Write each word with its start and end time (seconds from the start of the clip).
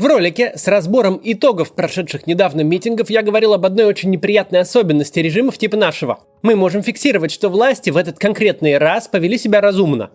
В 0.00 0.06
ролике 0.06 0.54
с 0.56 0.66
разбором 0.66 1.20
итогов 1.22 1.74
прошедших 1.74 2.26
недавно 2.26 2.62
митингов 2.62 3.10
я 3.10 3.20
говорил 3.20 3.52
об 3.52 3.66
одной 3.66 3.84
очень 3.84 4.08
неприятной 4.08 4.60
особенности 4.60 5.18
режимов 5.18 5.58
типа 5.58 5.76
нашего. 5.76 6.20
Мы 6.40 6.56
можем 6.56 6.82
фиксировать, 6.82 7.30
что 7.30 7.50
власти 7.50 7.90
в 7.90 7.98
этот 7.98 8.18
конкретный 8.18 8.78
раз 8.78 9.08
повели 9.08 9.36
себя 9.36 9.60
разумно. 9.60 10.08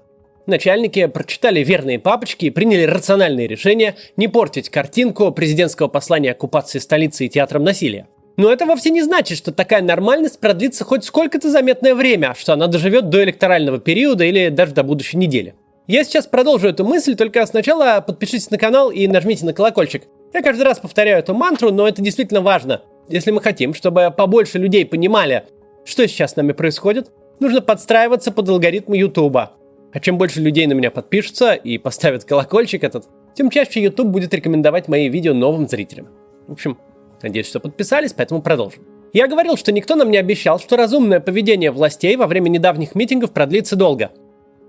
Начальники 0.48 1.06
прочитали 1.06 1.64
верные 1.64 2.00
папочки 2.00 2.46
и 2.46 2.50
приняли 2.50 2.82
рациональные 2.82 3.46
решения 3.46 3.96
не 4.18 4.28
портить 4.28 4.70
картинку 4.70 5.32
президентского 5.32 5.88
послания 5.88 6.32
оккупации 6.32 6.80
столицы 6.80 7.28
и 7.28 7.30
театром 7.30 7.64
насилия. 7.64 8.08
Но 8.38 8.52
это 8.52 8.66
вовсе 8.66 8.90
не 8.90 9.04
значит, 9.04 9.38
что 9.38 9.52
такая 9.52 9.84
нормальность 9.84 10.40
продлится 10.40 10.84
хоть 10.84 11.04
сколько-то 11.04 11.52
заметное 11.52 11.94
время, 11.94 12.34
что 12.36 12.54
она 12.54 12.66
доживет 12.66 13.10
до 13.10 13.24
электорального 13.24 13.78
периода 13.78 14.24
или 14.24 14.50
даже 14.50 14.74
до 14.74 14.82
будущей 14.82 15.18
недели. 15.18 15.54
Я 15.88 16.04
сейчас 16.04 16.26
продолжу 16.26 16.68
эту 16.68 16.84
мысль, 16.84 17.16
только 17.16 17.46
сначала 17.46 18.02
подпишитесь 18.02 18.50
на 18.50 18.58
канал 18.58 18.90
и 18.90 19.06
нажмите 19.08 19.46
на 19.46 19.54
колокольчик. 19.54 20.06
Я 20.34 20.42
каждый 20.42 20.64
раз 20.64 20.80
повторяю 20.80 21.20
эту 21.20 21.36
мантру, 21.36 21.72
но 21.72 21.88
это 21.88 22.02
действительно 22.02 22.42
важно. 22.42 22.82
Если 23.08 23.30
мы 23.30 23.40
хотим, 23.40 23.76
чтобы 23.76 24.12
побольше 24.16 24.58
людей 24.58 24.84
понимали, 24.84 25.44
что 25.84 26.08
сейчас 26.08 26.32
с 26.32 26.36
нами 26.38 26.54
происходит, 26.54 27.12
нужно 27.40 27.62
подстраиваться 27.62 28.32
под 28.32 28.50
алгоритмы 28.50 28.98
Ютуба. 28.98 29.52
А 29.94 30.00
чем 30.00 30.18
больше 30.18 30.42
людей 30.42 30.66
на 30.66 30.74
меня 30.74 30.90
подпишутся 30.90 31.54
и 31.54 31.78
поставят 31.78 32.24
колокольчик 32.24 32.84
этот, 32.84 33.06
тем 33.36 33.52
чаще 33.52 33.84
YouTube 33.84 34.08
будет 34.08 34.34
рекомендовать 34.34 34.88
мои 34.88 35.08
видео 35.08 35.36
новым 35.36 35.68
зрителям. 35.68 36.08
В 36.48 36.54
общем, 36.54 36.80
надеюсь, 37.22 37.48
что 37.48 37.60
подписались, 37.60 38.14
поэтому 38.14 38.42
продолжим. 38.42 38.84
Я 39.14 39.28
говорил, 39.28 39.56
что 39.56 39.72
никто 39.72 39.94
нам 39.94 40.10
не 40.10 40.18
обещал, 40.18 40.60
что 40.60 40.78
разумное 40.78 41.20
поведение 41.20 41.70
властей 41.70 42.16
во 42.16 42.26
время 42.26 42.50
недавних 42.50 42.96
митингов 42.96 43.34
продлится 43.34 43.76
долго– 43.76 44.10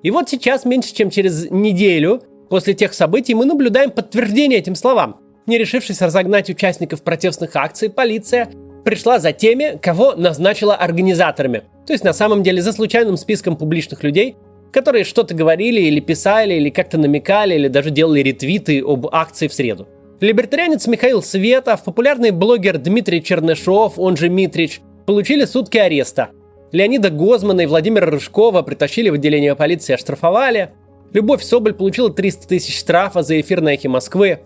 и 0.02 0.10
вот 0.10 0.28
сейчас, 0.28 0.64
меньше 0.64 0.95
чем 0.95 1.10
через 1.10 1.50
неделю 1.50 2.23
после 2.48 2.74
тех 2.74 2.95
событий, 2.95 3.34
мы 3.34 3.45
наблюдаем 3.45 3.91
подтверждение 3.91 4.59
этим 4.59 4.74
словам. 4.74 5.20
Не 5.46 5.59
решившись 5.59 6.02
разогнать 6.02 6.50
участников 6.50 7.02
протестных 7.02 7.55
акций, 7.56 7.91
полиция 7.91 8.50
пришла 8.84 9.19
за 9.19 9.33
теми, 9.33 9.78
кого 9.80 10.14
назначила 10.14 10.74
организаторами. 10.77 11.64
То 11.86 11.92
есть 11.92 12.05
на 12.05 12.12
самом 12.12 12.42
деле 12.42 12.62
за 12.62 12.72
случайным 12.72 13.17
списком 13.17 13.56
публичных 13.56 14.05
людей, 14.05 14.36
которые 14.72 15.05
что-то 15.05 15.34
говорили 15.34 15.80
или 15.80 16.00
писали, 16.00 16.55
или 16.55 16.70
как-то 16.70 16.98
намекали, 16.98 17.55
или 17.55 17.69
даже 17.69 17.91
делали 17.91 18.20
ретвиты 18.20 18.83
об 18.84 19.06
акции 19.11 19.48
в 19.48 19.55
среду. 19.55 19.89
Либертарианец 20.20 20.86
Михаил 20.86 21.22
Светов, 21.22 21.84
популярный 21.84 22.30
блогер 22.30 22.78
Дмитрий 22.78 23.22
Чернышов, 23.22 23.98
он 23.98 24.17
же 24.17 24.28
Митрич, 24.28 24.80
получили 25.05 25.44
сутки 25.44 25.78
ареста. 25.78 26.30
Леонида 26.72 27.11
Гозмана 27.11 27.62
и 27.62 27.67
Владимира 27.67 28.06
Рыжкова 28.06 28.62
притащили 28.62 29.09
в 29.09 29.14
отделение 29.14 29.55
полиции 29.55 29.92
и 29.92 29.95
оштрафовали. 29.95 30.73
Любовь 31.12 31.42
Соболь 31.42 31.75
получила 31.75 32.12
300 32.12 32.48
тысяч 32.48 32.78
штрафа 32.78 33.23
за 33.23 33.41
эфир 33.41 33.61
на 33.61 33.75
эхе 33.75 33.89
Москвы. 33.89 34.41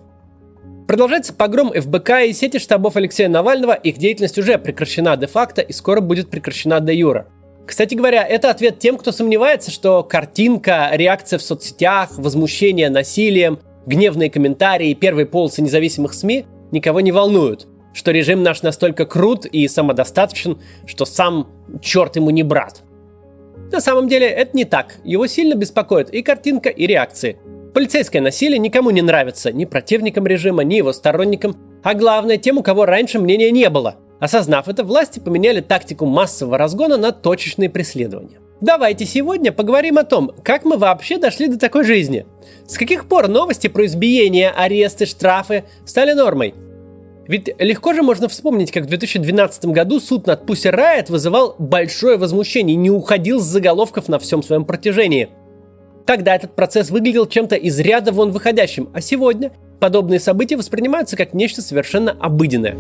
Продолжается 0.87 1.33
погром 1.33 1.73
ФБК 1.73 2.27
и 2.27 2.33
сети 2.33 2.59
штабов 2.59 2.97
Алексея 2.97 3.29
Навального. 3.29 3.73
Их 3.73 3.97
деятельность 3.97 4.39
уже 4.39 4.59
прекращена 4.59 5.17
де-факто 5.17 5.62
и 5.62 5.73
скоро 5.73 6.01
будет 6.01 6.31
прекращена 6.31 6.81
де 6.81 6.95
юра. 6.95 7.29
Кстати 7.67 7.95
говоря, 7.95 8.27
это 8.27 8.51
ответ 8.51 8.81
тем, 8.81 8.99
кто 8.99 9.12
сомневается, 9.12 9.71
что 9.71 10.03
картинка, 10.03 10.91
реакция 10.93 11.39
в 11.39 11.43
соцсетях, 11.43 12.19
возмущение 12.19 12.91
насилием, 12.91 13.61
гневные 13.87 14.31
комментарии 14.31 14.93
первые 14.95 15.27
полосы 15.27 15.62
независимых 15.62 16.12
СМИ 16.12 16.47
никого 16.73 17.01
не 17.01 17.12
волнуют 17.12 17.70
что 17.93 18.11
режим 18.11 18.43
наш 18.43 18.63
настолько 18.63 19.07
крут 19.07 19.47
и 19.47 19.67
самодостаточен, 19.69 20.59
что 20.87 21.05
сам 21.05 21.49
черт 21.83 22.17
ему 22.17 22.31
не 22.31 22.43
брат. 22.43 22.83
На 23.73 23.81
самом 23.81 24.09
деле 24.09 24.27
это 24.27 24.57
не 24.57 24.65
так. 24.65 24.97
Его 25.05 25.27
сильно 25.27 25.55
беспокоит 25.55 26.11
и 26.11 26.23
картинка, 26.23 26.69
и 26.69 26.87
реакции. 26.87 27.39
Полицейское 27.75 28.21
насилие 28.21 28.59
никому 28.59 28.91
не 28.91 29.03
нравится, 29.03 29.53
ни 29.53 29.65
противникам 29.65 30.27
режима, 30.27 30.65
ни 30.65 30.75
его 30.75 30.93
сторонникам, 30.93 31.57
а 31.85 31.95
главное 31.95 32.37
тем, 32.37 32.59
у 32.59 32.63
кого 32.63 32.85
раньше 32.85 33.21
мнения 33.21 33.51
не 33.53 33.71
было. 33.71 33.97
Осознав 34.19 34.69
это, 34.69 34.83
власти 34.83 35.21
поменяли 35.21 35.61
тактику 35.61 36.05
массового 36.05 36.59
разгона 36.59 36.97
на 36.97 37.13
точечные 37.13 37.71
преследования. 37.71 38.41
Давайте 38.61 39.06
сегодня 39.06 39.53
поговорим 39.53 39.97
о 39.97 40.05
том, 40.05 40.33
как 40.43 40.65
мы 40.65 40.77
вообще 40.77 41.17
дошли 41.17 41.47
до 41.47 41.59
такой 41.59 41.84
жизни. 41.84 42.27
С 42.67 42.77
каких 42.77 43.09
пор 43.09 43.29
новости 43.29 43.69
про 43.69 43.87
избиения, 43.87 44.50
аресты, 44.50 45.06
штрафы 45.06 45.65
стали 45.87 46.12
нормой? 46.12 46.55
Ведь 47.31 47.49
легко 47.61 47.95
же 47.95 48.03
можно 48.03 48.29
вспомнить, 48.29 48.73
как 48.73 48.87
в 48.87 48.87
2012 48.89 49.67
году 49.67 50.01
суд 50.01 50.27
над 50.27 50.47
Пусси 50.47 50.67
Райт 50.67 51.11
вызывал 51.11 51.55
большое 51.61 52.17
возмущение 52.17 52.75
и 52.75 52.77
не 52.77 52.91
уходил 52.91 53.39
с 53.39 53.45
заголовков 53.45 54.09
на 54.09 54.19
всем 54.19 54.43
своем 54.43 54.65
протяжении. 54.65 55.29
Тогда 56.07 56.35
этот 56.35 56.57
процесс 56.57 56.91
выглядел 56.91 57.27
чем-то 57.27 57.55
из 57.55 57.79
ряда 57.79 58.11
вон 58.11 58.33
выходящим, 58.33 58.89
а 58.93 59.01
сегодня 59.01 59.53
подобные 59.79 60.19
события 60.19 60.57
воспринимаются 60.57 61.17
как 61.17 61.33
нечто 61.33 61.63
совершенно 61.63 62.11
обыденное. 62.19 62.75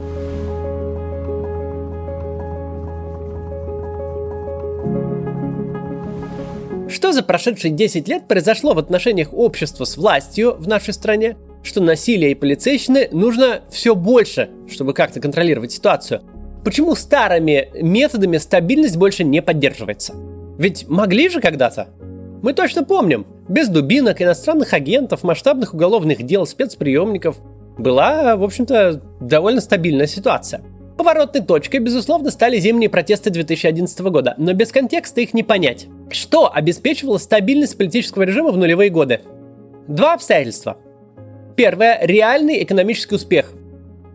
Что 6.88 7.12
за 7.12 7.22
прошедшие 7.22 7.70
10 7.70 8.08
лет 8.08 8.26
произошло 8.26 8.74
в 8.74 8.80
отношениях 8.80 9.32
общества 9.32 9.84
с 9.84 9.96
властью 9.96 10.56
в 10.58 10.66
нашей 10.66 10.92
стране– 10.92 11.36
что 11.62 11.80
насилие 11.80 12.32
и 12.32 12.34
полицейщины 12.34 13.08
нужно 13.12 13.60
все 13.70 13.94
больше, 13.94 14.50
чтобы 14.68 14.94
как-то 14.94 15.20
контролировать 15.20 15.72
ситуацию. 15.72 16.22
Почему 16.64 16.94
старыми 16.94 17.68
методами 17.74 18.36
стабильность 18.38 18.96
больше 18.96 19.24
не 19.24 19.42
поддерживается? 19.42 20.14
Ведь 20.58 20.88
могли 20.88 21.28
же 21.28 21.40
когда-то. 21.40 21.88
Мы 22.42 22.52
точно 22.52 22.84
помним, 22.84 23.26
без 23.48 23.68
дубинок, 23.68 24.20
иностранных 24.20 24.72
агентов, 24.72 25.22
масштабных 25.22 25.74
уголовных 25.74 26.22
дел, 26.22 26.46
спецприемников 26.46 27.38
была, 27.78 28.36
в 28.36 28.44
общем-то, 28.44 29.00
довольно 29.20 29.60
стабильная 29.60 30.06
ситуация. 30.06 30.62
Поворотной 30.96 31.42
точкой, 31.42 31.78
безусловно, 31.78 32.30
стали 32.30 32.58
зимние 32.58 32.90
протесты 32.90 33.30
2011 33.30 34.00
года, 34.00 34.34
но 34.36 34.52
без 34.52 34.70
контекста 34.70 35.22
их 35.22 35.32
не 35.32 35.42
понять. 35.42 35.86
Что 36.10 36.52
обеспечивало 36.52 37.16
стабильность 37.16 37.78
политического 37.78 38.24
режима 38.24 38.50
в 38.50 38.58
нулевые 38.58 38.90
годы? 38.90 39.20
Два 39.88 40.14
обстоятельства– 40.14 40.76
Первое– 41.60 41.98
реальный 42.02 42.62
экономический 42.62 43.16
успех. 43.16 43.52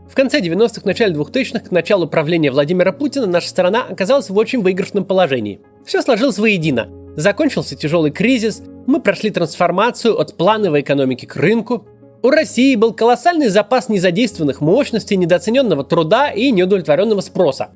В 0.10 0.16
конце 0.16 0.40
90-х, 0.42 0.82
начале 0.84 1.14
2000-х, 1.14 1.60
к 1.60 1.72
началу 1.72 2.08
правления 2.08 2.50
Владимира 2.50 2.92
Путина, 2.92 3.28
наша 3.28 3.50
страна 3.50 3.86
оказалась 3.88 4.32
в 4.32 4.36
очень 4.36 4.64
выигрышном 4.64 5.06
положении. 5.06 5.62
Все 5.86 6.02
сложилось 6.02 6.40
воедино. 6.40 6.90
Закончился 7.16 7.76
тяжелый 7.76 8.10
кризис, 8.10 8.64
мы 8.88 9.00
прошли 9.00 9.30
трансформацию 9.30 10.20
от 10.20 10.36
плановой 10.38 10.82
экономики 10.82 11.28
к 11.28 11.36
рынку, 11.36 11.86
у 12.24 12.32
России 12.32 12.76
был 12.76 12.94
колоссальный 12.94 13.50
запас 13.50 13.90
незадействованных 13.90 14.60
мощностей, 14.60 15.16
недооцененного 15.16 15.84
труда 15.84 16.32
и 16.32 16.50
неудовлетворенного 16.50 17.22
спроса. 17.22 17.70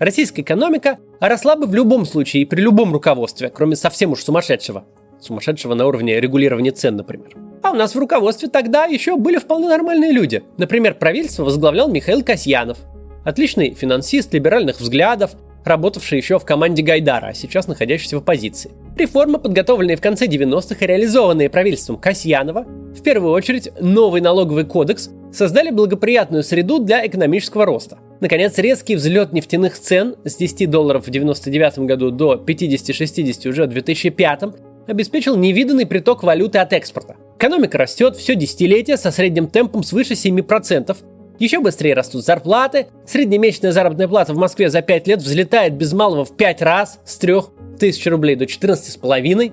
Российская 0.00 0.42
экономика 0.42 0.98
росла 1.20 1.54
бы 1.54 1.68
в 1.68 1.74
любом 1.76 2.06
случае 2.06 2.42
и 2.42 2.44
при 2.44 2.60
любом 2.60 2.92
руководстве, 2.92 3.50
кроме 3.50 3.76
совсем 3.76 4.10
уж 4.10 4.24
сумасшедшего. 4.24 4.84
Сумасшедшего 5.20 5.74
на 5.74 5.86
уровне 5.86 6.20
регулирования 6.20 6.72
цен, 6.72 6.96
например. 6.96 7.45
А 7.62 7.70
у 7.70 7.74
нас 7.74 7.94
в 7.94 7.98
руководстве 7.98 8.48
тогда 8.48 8.84
еще 8.84 9.16
были 9.16 9.38
вполне 9.38 9.68
нормальные 9.68 10.12
люди. 10.12 10.42
Например, 10.56 10.94
правительство 10.94 11.44
возглавлял 11.44 11.88
Михаил 11.88 12.22
Касьянов. 12.22 12.78
Отличный 13.24 13.74
финансист 13.74 14.32
либеральных 14.32 14.80
взглядов, 14.80 15.32
работавший 15.64 16.18
еще 16.18 16.38
в 16.38 16.44
команде 16.44 16.82
Гайдара, 16.82 17.26
а 17.26 17.34
сейчас 17.34 17.66
находящийся 17.66 18.16
в 18.16 18.20
оппозиции. 18.20 18.70
Реформы, 18.96 19.38
подготовленные 19.38 19.96
в 19.96 20.00
конце 20.00 20.26
90-х 20.26 20.76
и 20.84 20.86
реализованные 20.86 21.50
правительством 21.50 21.98
Касьянова, 21.98 22.64
в 22.96 23.02
первую 23.02 23.32
очередь 23.32 23.70
новый 23.80 24.20
налоговый 24.20 24.64
кодекс, 24.64 25.10
создали 25.32 25.70
благоприятную 25.70 26.44
среду 26.44 26.78
для 26.78 27.06
экономического 27.06 27.66
роста. 27.66 27.98
Наконец, 28.20 28.56
резкий 28.58 28.96
взлет 28.96 29.32
нефтяных 29.32 29.78
цен 29.78 30.16
с 30.24 30.36
10 30.36 30.70
долларов 30.70 31.06
в 31.06 31.10
99 31.10 31.80
году 31.80 32.10
до 32.10 32.34
50-60 32.34 33.48
уже 33.48 33.64
в 33.64 33.68
2005 33.68 34.42
обеспечил 34.86 35.36
невиданный 35.36 35.84
приток 35.84 36.22
валюты 36.22 36.58
от 36.58 36.72
экспорта. 36.72 37.16
Экономика 37.38 37.76
растет 37.76 38.16
все 38.16 38.34
десятилетие 38.34 38.96
со 38.96 39.10
средним 39.10 39.48
темпом 39.48 39.82
свыше 39.82 40.14
7%. 40.14 40.96
Еще 41.38 41.60
быстрее 41.60 41.92
растут 41.92 42.24
зарплаты. 42.24 42.86
Среднемесячная 43.06 43.72
заработная 43.72 44.08
плата 44.08 44.32
в 44.32 44.38
Москве 44.38 44.70
за 44.70 44.80
5 44.80 45.06
лет 45.06 45.20
взлетает 45.20 45.74
без 45.74 45.92
малого 45.92 46.24
в 46.24 46.34
5 46.34 46.62
раз 46.62 46.98
с 47.04 47.18
3 47.18 47.34
тысяч 47.78 48.06
рублей 48.06 48.36
до 48.36 48.46
14,5. 48.46 49.52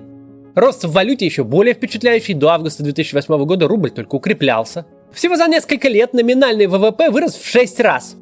Рост 0.54 0.84
в 0.84 0.92
валюте 0.92 1.26
еще 1.26 1.44
более 1.44 1.74
впечатляющий. 1.74 2.32
До 2.32 2.48
августа 2.48 2.82
2008 2.82 3.44
года 3.44 3.68
рубль 3.68 3.90
только 3.90 4.14
укреплялся. 4.14 4.86
Всего 5.12 5.36
за 5.36 5.46
несколько 5.46 5.88
лет 5.88 6.14
номинальный 6.14 6.66
ВВП 6.66 7.10
вырос 7.10 7.34
в 7.34 7.46
6 7.46 7.80
раз. 7.80 8.16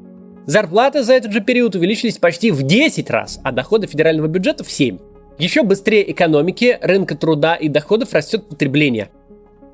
Зарплаты 0.45 1.05
за 1.05 1.13
этот 1.15 1.31
же 1.31 1.41
период 1.41 1.77
увеличились 1.77 2.19
почти 2.19 2.51
в 2.51 2.65
10 2.65 3.09
раз, 3.11 3.39
а 3.45 3.53
доходы 3.53 3.87
федерального 3.87 4.27
бюджета 4.27 4.65
в 4.65 4.73
7. 4.73 4.99
Еще 5.39 5.63
быстрее 5.63 6.11
экономики, 6.11 6.79
рынка 6.83 7.17
труда 7.17 7.55
и 7.55 7.69
доходов 7.69 8.13
растет 8.13 8.49
потребление. 8.49 9.11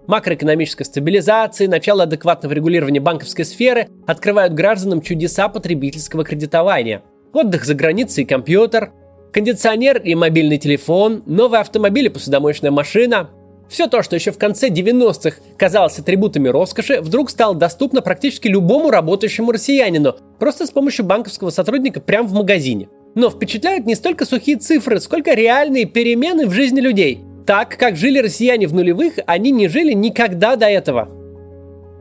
Макроэкономическая 0.09 0.87
стабилизация, 0.87 1.69
начало 1.69 2.05
адекватного 2.05 2.55
регулирования 2.55 2.99
банковской 2.99 3.45
сферы 3.45 3.89
открывают 4.07 4.55
гражданам 4.55 5.03
чудеса 5.03 5.51
потребительского 5.51 6.25
кредитования. 6.25 7.03
Отдых 7.35 7.67
за 7.67 7.75
границей 7.75 8.25
и 8.25 8.27
компьютер, 8.27 8.93
кондиционер 9.35 9.99
и 9.99 10.15
мобильный 10.15 10.57
телефон, 10.57 11.23
новые 11.27 11.61
автомобили, 11.61 12.09
посудомоечная 12.09 12.71
машина. 12.71 13.29
Все 13.69 13.87
то, 13.87 14.03
что 14.03 14.17
еще 14.17 14.33
в 14.33 14.39
конце 14.39 14.71
90-х 14.71 15.43
казалось 15.59 15.99
атрибутами 15.99 16.49
роскоши, 16.49 17.03
вдруг 17.03 17.29
стало 17.29 17.55
доступно 17.55 18.01
практически 18.01 18.49
любому 18.49 18.91
работающему 18.91 19.53
россиянину, 19.53 20.17
просто 20.39 20.65
с 20.65 20.71
помощью 20.71 21.05
банковского 21.05 21.51
сотрудника 21.51 22.01
прямо 22.01 22.27
в 22.27 22.33
магазине. 22.33 22.89
Но 23.15 23.29
впечатляют 23.29 23.85
не 23.85 23.95
столько 23.95 24.25
сухие 24.25 24.57
цифры, 24.57 25.01
сколько 25.01 25.35
реальные 25.35 25.85
перемены 25.85 26.47
в 26.47 26.53
жизни 26.53 26.81
людей. 26.81 27.28
Так, 27.49 27.79
как 27.79 27.97
жили 27.97 28.19
россияне 28.19 28.67
в 28.67 28.75
нулевых, 28.75 29.15
они 29.25 29.53
не 29.53 29.69
жили 29.69 29.95
никогда 29.95 30.55
до 30.57 30.67
этого. 30.67 31.09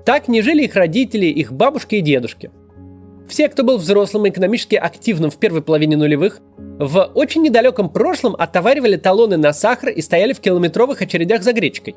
Так 0.03 0.27
не 0.27 0.41
жили 0.41 0.65
их 0.65 0.75
родители, 0.75 1.27
их 1.27 1.53
бабушки 1.53 1.95
и 1.95 2.01
дедушки. 2.01 2.51
Все, 3.29 3.47
кто 3.47 3.63
был 3.63 3.77
взрослым 3.77 4.25
и 4.25 4.29
экономически 4.29 4.75
активным 4.75 5.31
в 5.31 5.37
первой 5.37 5.61
половине 5.61 5.95
нулевых, 5.95 6.41
в 6.57 7.11
очень 7.15 7.43
недалеком 7.43 7.89
прошлом 7.89 8.35
отоваривали 8.37 8.97
талоны 8.97 9.37
на 9.37 9.53
сахар 9.53 9.87
и 9.87 10.01
стояли 10.01 10.33
в 10.33 10.41
километровых 10.41 11.01
очередях 11.01 11.43
за 11.43 11.53
гречкой. 11.53 11.95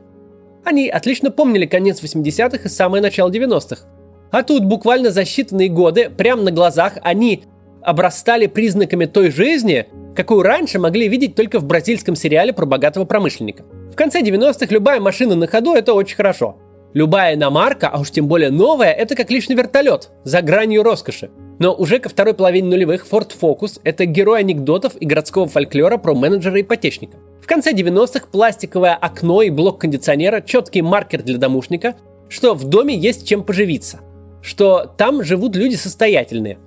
Они 0.64 0.88
отлично 0.88 1.32
помнили 1.32 1.66
конец 1.66 2.00
80-х 2.04 2.66
и 2.66 2.68
самое 2.68 3.02
начало 3.02 3.30
90-х. 3.30 3.84
А 4.30 4.44
тут 4.44 4.64
буквально 4.64 5.10
за 5.10 5.22
считанные 5.22 5.70
годы, 5.70 6.08
прямо 6.08 6.42
на 6.42 6.52
глазах, 6.52 6.98
они 7.02 7.42
обрастали 7.82 8.46
признаками 8.46 9.06
той 9.06 9.32
жизни, 9.32 9.88
какую 10.14 10.42
раньше 10.42 10.78
могли 10.78 11.08
видеть 11.08 11.34
только 11.34 11.58
в 11.58 11.64
бразильском 11.64 12.14
сериале 12.16 12.52
про 12.52 12.66
богатого 12.66 13.04
промышленника. 13.04 13.64
В 13.92 13.96
конце 13.96 14.20
90-х 14.22 14.66
любая 14.70 15.00
машина 15.00 15.34
на 15.34 15.46
ходу– 15.46 15.74
это 15.74 15.94
очень 15.94 16.16
хорошо– 16.16 16.56
Любая 16.92 17.36
иномарка, 17.36 17.88
а 17.88 18.00
уж 18.00 18.10
тем 18.10 18.26
более 18.26 18.50
новая, 18.50 18.92
это 18.92 19.14
как 19.14 19.30
личный 19.30 19.54
вертолет, 19.54 20.10
за 20.24 20.42
гранью 20.42 20.82
роскоши. 20.82 21.30
Но 21.60 21.72
уже 21.72 22.00
ко 22.00 22.08
второй 22.08 22.34
половине 22.34 22.68
нулевых 22.68 23.06
Ford 23.08 23.30
Focus– 23.40 23.80
это 23.84 24.06
герой 24.06 24.40
анекдотов 24.40 24.96
и 24.96 25.06
городского 25.06 25.46
фольклора 25.46 25.98
про 25.98 26.14
менеджера-ипотечника. 26.14 27.18
В 27.40 27.46
конце 27.46 27.72
90-х 27.72 28.26
пластиковое 28.32 28.94
окно 28.94 29.42
и 29.42 29.50
блок 29.50 29.82
кондиционера– 29.82 30.40
четкий 30.44 30.82
маркер 30.82 31.22
для 31.22 31.38
домушника, 31.38 31.94
что 32.28 32.54
в 32.54 32.64
доме 32.64 32.96
есть 32.96 33.26
чем 33.28 33.44
поживиться, 33.44 34.00
что 34.42 34.92
там 34.96 35.22
живут 35.22 35.54
люди 35.54 35.76
состоятельные. 35.76 36.58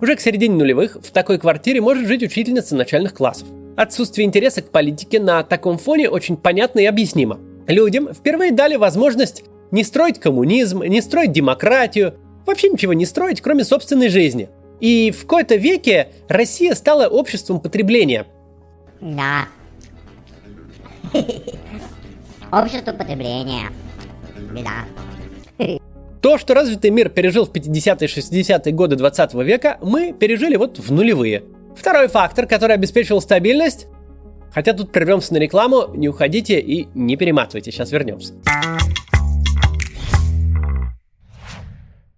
Уже 0.00 0.14
к 0.14 0.20
середине 0.20 0.54
нулевых 0.54 0.96
в 1.02 1.10
такой 1.10 1.38
квартире 1.38 1.80
может 1.80 2.06
жить 2.06 2.22
учительница 2.22 2.76
начальных 2.76 3.14
классов. 3.14 3.48
Отсутствие 3.76 4.26
интереса 4.26 4.62
к 4.62 4.70
политике 4.70 5.20
на 5.20 5.42
таком 5.42 5.78
фоне 5.78 6.08
очень 6.08 6.36
понятно 6.36 6.80
и 6.80 6.86
объяснимо. 6.86 7.38
Людям 7.66 8.12
впервые 8.14 8.52
дали 8.52 8.76
возможность 8.76 9.44
не 9.70 9.84
строить 9.84 10.20
коммунизм, 10.20 10.82
не 10.82 11.00
строить 11.00 11.32
демократию, 11.32 12.14
вообще 12.46 12.70
ничего 12.70 12.92
не 12.92 13.06
строить, 13.06 13.40
кроме 13.40 13.64
собственной 13.64 14.08
жизни. 14.08 14.48
И 14.80 15.10
в 15.10 15.22
какой-то 15.22 15.56
веке 15.56 16.08
Россия 16.28 16.74
стала 16.74 17.08
обществом 17.08 17.60
потребления. 17.60 18.26
Да. 19.00 19.46
Общество 22.52 22.92
потребления. 22.92 23.70
Беда. 24.52 24.86
То, 26.20 26.36
что 26.36 26.54
развитый 26.54 26.90
мир 26.90 27.10
пережил 27.10 27.46
в 27.46 27.52
50-е 27.52 28.08
60-е 28.08 28.72
годы 28.72 28.96
20 28.96 29.34
века, 29.34 29.78
мы 29.82 30.12
пережили 30.12 30.56
вот 30.56 30.78
в 30.78 30.90
нулевые. 30.90 31.44
Второй 31.76 32.08
фактор, 32.08 32.46
который 32.46 32.74
обеспечивал 32.74 33.20
стабильность, 33.20 33.86
хотя 34.52 34.72
тут 34.72 34.90
прервемся 34.90 35.34
на 35.34 35.38
рекламу, 35.38 35.94
не 35.94 36.08
уходите 36.08 36.58
и 36.58 36.88
не 36.94 37.16
перематывайте, 37.16 37.70
сейчас 37.70 37.92
вернемся. 37.92 38.34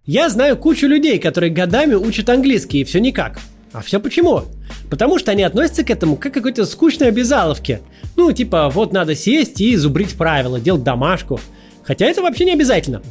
Я 0.03 0.29
знаю 0.29 0.57
кучу 0.57 0.87
людей, 0.87 1.19
которые 1.19 1.51
годами 1.51 1.93
учат 1.93 2.27
английский, 2.29 2.81
и 2.81 2.83
все 2.83 2.99
никак. 2.99 3.39
А 3.71 3.81
все 3.81 3.99
почему? 3.99 4.41
Потому 4.89 5.19
что 5.19 5.29
они 5.29 5.43
относятся 5.43 5.83
к 5.83 5.91
этому 5.91 6.15
как 6.15 6.31
к 6.31 6.35
какой-то 6.35 6.65
скучной 6.65 7.09
обязаловке. 7.09 7.81
Ну, 8.17 8.31
типа, 8.31 8.69
вот 8.69 8.93
надо 8.93 9.15
сесть 9.15 9.61
и 9.61 9.75
зубрить 9.75 10.17
правила, 10.17 10.59
делать 10.59 10.83
домашку. 10.83 11.39
Хотя 11.83 12.07
это 12.07 12.23
вообще 12.23 12.45
не 12.45 12.53
обязательно. 12.53 13.03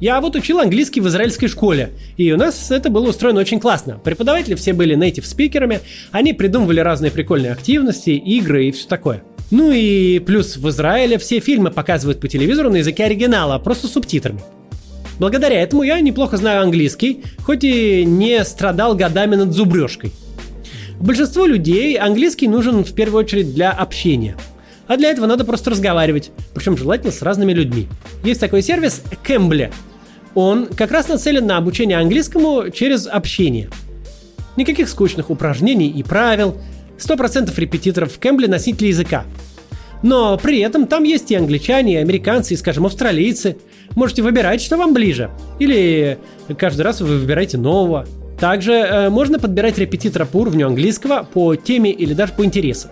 Я 0.00 0.20
вот 0.20 0.36
учил 0.36 0.60
английский 0.60 1.00
в 1.00 1.08
израильской 1.08 1.48
школе, 1.48 1.90
и 2.18 2.30
у 2.30 2.36
нас 2.36 2.70
это 2.70 2.90
было 2.90 3.08
устроено 3.08 3.40
очень 3.40 3.58
классно. 3.58 3.98
Преподаватели 3.98 4.54
все 4.54 4.74
были 4.74 4.94
native 4.94 5.24
спикерами, 5.24 5.80
они 6.10 6.34
придумывали 6.34 6.80
разные 6.80 7.10
прикольные 7.10 7.52
активности, 7.52 8.10
игры 8.10 8.66
и 8.66 8.72
все 8.72 8.86
такое. 8.86 9.22
Ну 9.50 9.70
и 9.70 10.18
плюс 10.18 10.56
в 10.56 10.68
Израиле 10.68 11.18
все 11.18 11.40
фильмы 11.40 11.70
показывают 11.70 12.20
по 12.20 12.28
телевизору 12.28 12.68
на 12.68 12.76
языке 12.76 13.04
оригинала, 13.04 13.58
просто 13.58 13.86
с 13.86 13.92
субтитрами. 13.92 14.40
Благодаря 15.18 15.62
этому 15.62 15.82
я 15.82 15.98
неплохо 16.00 16.36
знаю 16.36 16.62
английский, 16.62 17.22
хоть 17.42 17.64
и 17.64 18.04
не 18.04 18.44
страдал 18.44 18.94
годами 18.94 19.36
над 19.36 19.52
зубрежкой. 19.52 20.12
Большинству 21.00 21.46
людей 21.46 21.96
английский 21.96 22.48
нужен 22.48 22.84
в 22.84 22.92
первую 22.92 23.24
очередь 23.24 23.54
для 23.54 23.70
общения. 23.70 24.36
А 24.88 24.96
для 24.96 25.10
этого 25.10 25.26
надо 25.26 25.44
просто 25.44 25.70
разговаривать, 25.70 26.30
причем 26.54 26.76
желательно 26.76 27.12
с 27.12 27.22
разными 27.22 27.52
людьми. 27.52 27.88
Есть 28.24 28.40
такой 28.40 28.62
сервис 28.62 29.02
Cambly. 29.26 29.72
Он 30.36 30.66
как 30.66 30.92
раз 30.92 31.08
нацелен 31.08 31.44
на 31.46 31.56
обучение 31.56 31.98
английскому 31.98 32.70
через 32.70 33.08
общение. 33.08 33.68
Никаких 34.56 34.88
скучных 34.88 35.30
упражнений 35.30 35.88
и 35.88 36.04
правил, 36.04 36.56
100% 36.98 37.52
репетиторов 37.58 38.12
в 38.12 38.20
Cambly 38.20 38.48
носители 38.48 38.86
языка. 38.86 39.24
Но 40.04 40.38
при 40.38 40.60
этом 40.60 40.86
там 40.86 41.02
есть 41.02 41.32
и 41.32 41.34
англичане, 41.34 41.94
и 41.94 41.96
американцы, 41.96 42.54
и, 42.54 42.56
скажем, 42.56 42.86
австралийцы– 42.86 43.56
Можете 43.96 44.22
выбирать, 44.22 44.60
что 44.60 44.76
вам 44.76 44.92
ближе. 44.92 45.30
Или 45.58 46.18
каждый 46.58 46.82
раз 46.82 47.00
вы 47.00 47.18
выбираете 47.18 47.56
нового. 47.56 48.06
Также 48.38 48.72
э, 48.74 49.08
можно 49.08 49.38
подбирать 49.38 49.78
репетитора 49.78 50.26
по 50.26 50.36
уровню 50.36 50.66
английского, 50.66 51.26
по 51.32 51.56
теме 51.56 51.90
или 51.90 52.12
даже 52.12 52.34
по 52.34 52.44
интересам. 52.44 52.90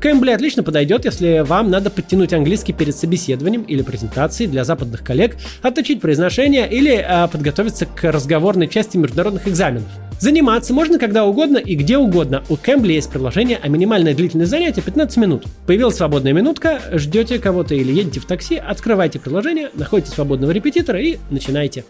Кэмбли 0.00 0.30
отлично 0.30 0.62
подойдет, 0.62 1.04
если 1.04 1.42
вам 1.46 1.70
надо 1.70 1.90
подтянуть 1.90 2.32
английский 2.32 2.72
перед 2.72 2.96
собеседованием 2.96 3.62
или 3.62 3.82
презентацией 3.82 4.50
для 4.50 4.64
западных 4.64 5.02
коллег, 5.02 5.36
отточить 5.62 6.00
произношение 6.00 6.68
или 6.70 6.94
э, 6.96 7.28
подготовиться 7.28 7.86
к 7.86 8.10
разговорной 8.10 8.68
части 8.68 8.96
международных 8.96 9.48
экзаменов. 9.48 9.88
Заниматься 10.18 10.72
можно 10.72 10.98
когда 10.98 11.24
угодно 11.24 11.58
и 11.58 11.74
где 11.74 11.98
угодно. 11.98 12.42
У 12.48 12.56
Кэмбли 12.56 12.94
есть 12.94 13.10
приложение, 13.10 13.58
а 13.62 13.68
минимальная 13.68 14.14
длительность 14.14 14.50
занятия 14.50 14.80
15 14.80 15.16
минут. 15.18 15.44
Появилась 15.66 15.96
свободная 15.96 16.32
минутка, 16.32 16.80
ждете 16.92 17.38
кого-то 17.38 17.74
или 17.74 17.92
едете 17.92 18.20
в 18.20 18.26
такси, 18.26 18.56
открывайте 18.56 19.18
приложение, 19.18 19.70
находите 19.74 20.10
свободного 20.10 20.52
репетитора 20.52 21.00
и 21.00 21.18
начинайте. 21.30 21.84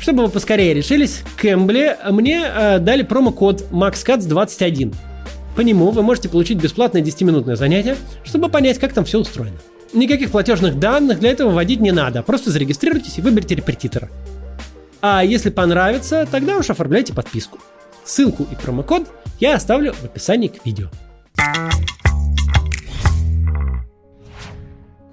Чтобы 0.00 0.24
вы 0.24 0.30
поскорее 0.30 0.74
решились, 0.74 1.22
Кэмбли 1.36 1.96
мне 2.10 2.42
э, 2.42 2.78
дали 2.78 3.02
промокод 3.02 3.66
MaxCats21. 3.70 4.94
По 5.56 5.62
нему 5.62 5.90
вы 5.90 6.02
можете 6.02 6.28
получить 6.28 6.58
бесплатное 6.58 7.02
10-минутное 7.02 7.56
занятие, 7.56 7.96
чтобы 8.24 8.48
понять, 8.48 8.78
как 8.78 8.92
там 8.92 9.04
все 9.04 9.18
устроено. 9.18 9.58
Никаких 9.92 10.30
платежных 10.30 10.78
данных 10.78 11.18
для 11.18 11.30
этого 11.30 11.50
вводить 11.50 11.80
не 11.80 11.90
надо, 11.90 12.22
просто 12.22 12.50
зарегистрируйтесь 12.50 13.18
и 13.18 13.22
выберите 13.22 13.56
репетитора. 13.56 14.08
А 15.02 15.24
если 15.24 15.50
понравится, 15.50 16.28
тогда 16.30 16.56
уж 16.56 16.70
оформляйте 16.70 17.12
подписку. 17.12 17.58
Ссылку 18.04 18.46
и 18.50 18.54
промокод 18.54 19.08
я 19.40 19.54
оставлю 19.54 19.92
в 19.92 20.04
описании 20.04 20.48
к 20.48 20.64
видео. 20.64 20.88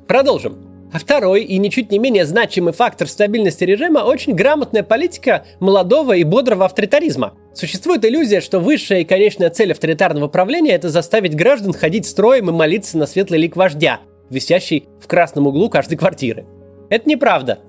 Продолжим. 0.07 0.66
Второй 0.97 1.43
и 1.43 1.57
ничуть 1.57 1.91
не 1.91 1.99
менее 1.99 2.25
значимый 2.25 2.73
фактор 2.73 3.07
стабильности 3.07 3.63
режима– 3.63 3.99
очень 4.05 4.33
грамотная 4.33 4.83
политика 4.83 5.45
молодого 5.59 6.13
и 6.13 6.23
бодрого 6.23 6.65
авторитаризма. 6.65 7.33
Существует 7.53 8.03
иллюзия, 8.05 8.41
что 8.41 8.59
высшая 8.59 9.01
и 9.01 9.05
конечная 9.05 9.49
цель 9.49 9.71
авторитарного 9.71 10.27
правления– 10.27 10.71
это 10.73 10.89
заставить 10.89 11.35
граждан 11.35 11.73
ходить 11.73 12.07
строем 12.07 12.49
и 12.49 12.53
молиться 12.53 12.97
на 12.97 13.05
светлый 13.05 13.39
лик 13.39 13.55
вождя, 13.55 13.99
висящий 14.29 14.87
в 14.99 15.07
красном 15.07 15.47
углу 15.47 15.69
каждой 15.69 15.97
квартиры. 15.97 16.45
Это 16.89 17.07
неправда. 17.07 17.59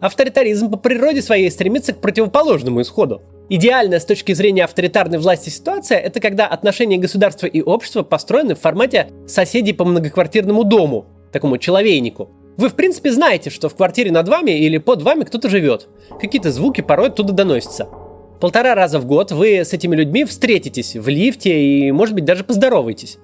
Авторитаризм 0.00 0.70
по 0.70 0.76
природе 0.76 1.22
своей 1.22 1.50
стремится 1.50 1.92
к 1.92 2.00
противоположному 2.00 2.82
исходу. 2.82 3.22
Идеальная 3.48 4.00
с 4.00 4.04
точки 4.04 4.32
зрения 4.32 4.64
авторитарной 4.64 5.18
власти 5.18 5.50
ситуация– 5.50 5.98
это 6.00 6.18
когда 6.18 6.46
отношения 6.46 6.96
государства 6.96 7.46
и 7.46 7.60
общества 7.60 8.02
построены 8.02 8.54
в 8.54 8.60
формате 8.60 9.08
соседей 9.26 9.74
по 9.74 9.84
многоквартирному 9.84 10.64
дому, 10.64 11.06
такому 11.30 11.58
человейнику. 11.58 12.30
Вы, 12.56 12.68
в 12.68 12.74
принципе, 12.74 13.10
знаете, 13.10 13.50
что 13.50 13.68
в 13.68 13.74
квартире 13.74 14.12
над 14.12 14.28
вами 14.28 14.52
или 14.52 14.78
под 14.78 15.02
вами 15.02 15.24
кто-то 15.24 15.48
живет. 15.48 15.88
Какие-то 16.20 16.52
звуки 16.52 16.80
порой 16.80 17.08
оттуда 17.08 17.32
доносятся. 17.32 17.88
Полтора 18.40 18.74
раза 18.74 18.98
в 18.98 19.06
год 19.06 19.32
вы 19.32 19.58
с 19.60 19.72
этими 19.72 19.96
людьми 19.96 20.24
встретитесь 20.24 20.94
в 20.94 21.08
лифте 21.08 21.58
и, 21.58 21.90
может 21.90 22.14
быть, 22.14 22.24
даже 22.24 22.44
поздороваетесь. 22.44 23.18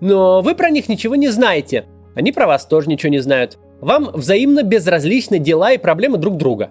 Но 0.00 0.42
вы 0.42 0.54
про 0.54 0.70
них 0.70 0.88
ничего 0.88 1.14
не 1.14 1.28
знаете. 1.28 1.86
Они 2.14 2.32
про 2.32 2.46
вас 2.46 2.66
тоже 2.66 2.88
ничего 2.88 3.10
не 3.10 3.18
знают. 3.18 3.58
Вам 3.80 4.10
взаимно 4.12 4.62
безразличны 4.62 5.38
дела 5.38 5.72
и 5.72 5.78
проблемы 5.78 6.18
друг 6.18 6.36
друга. 6.36 6.70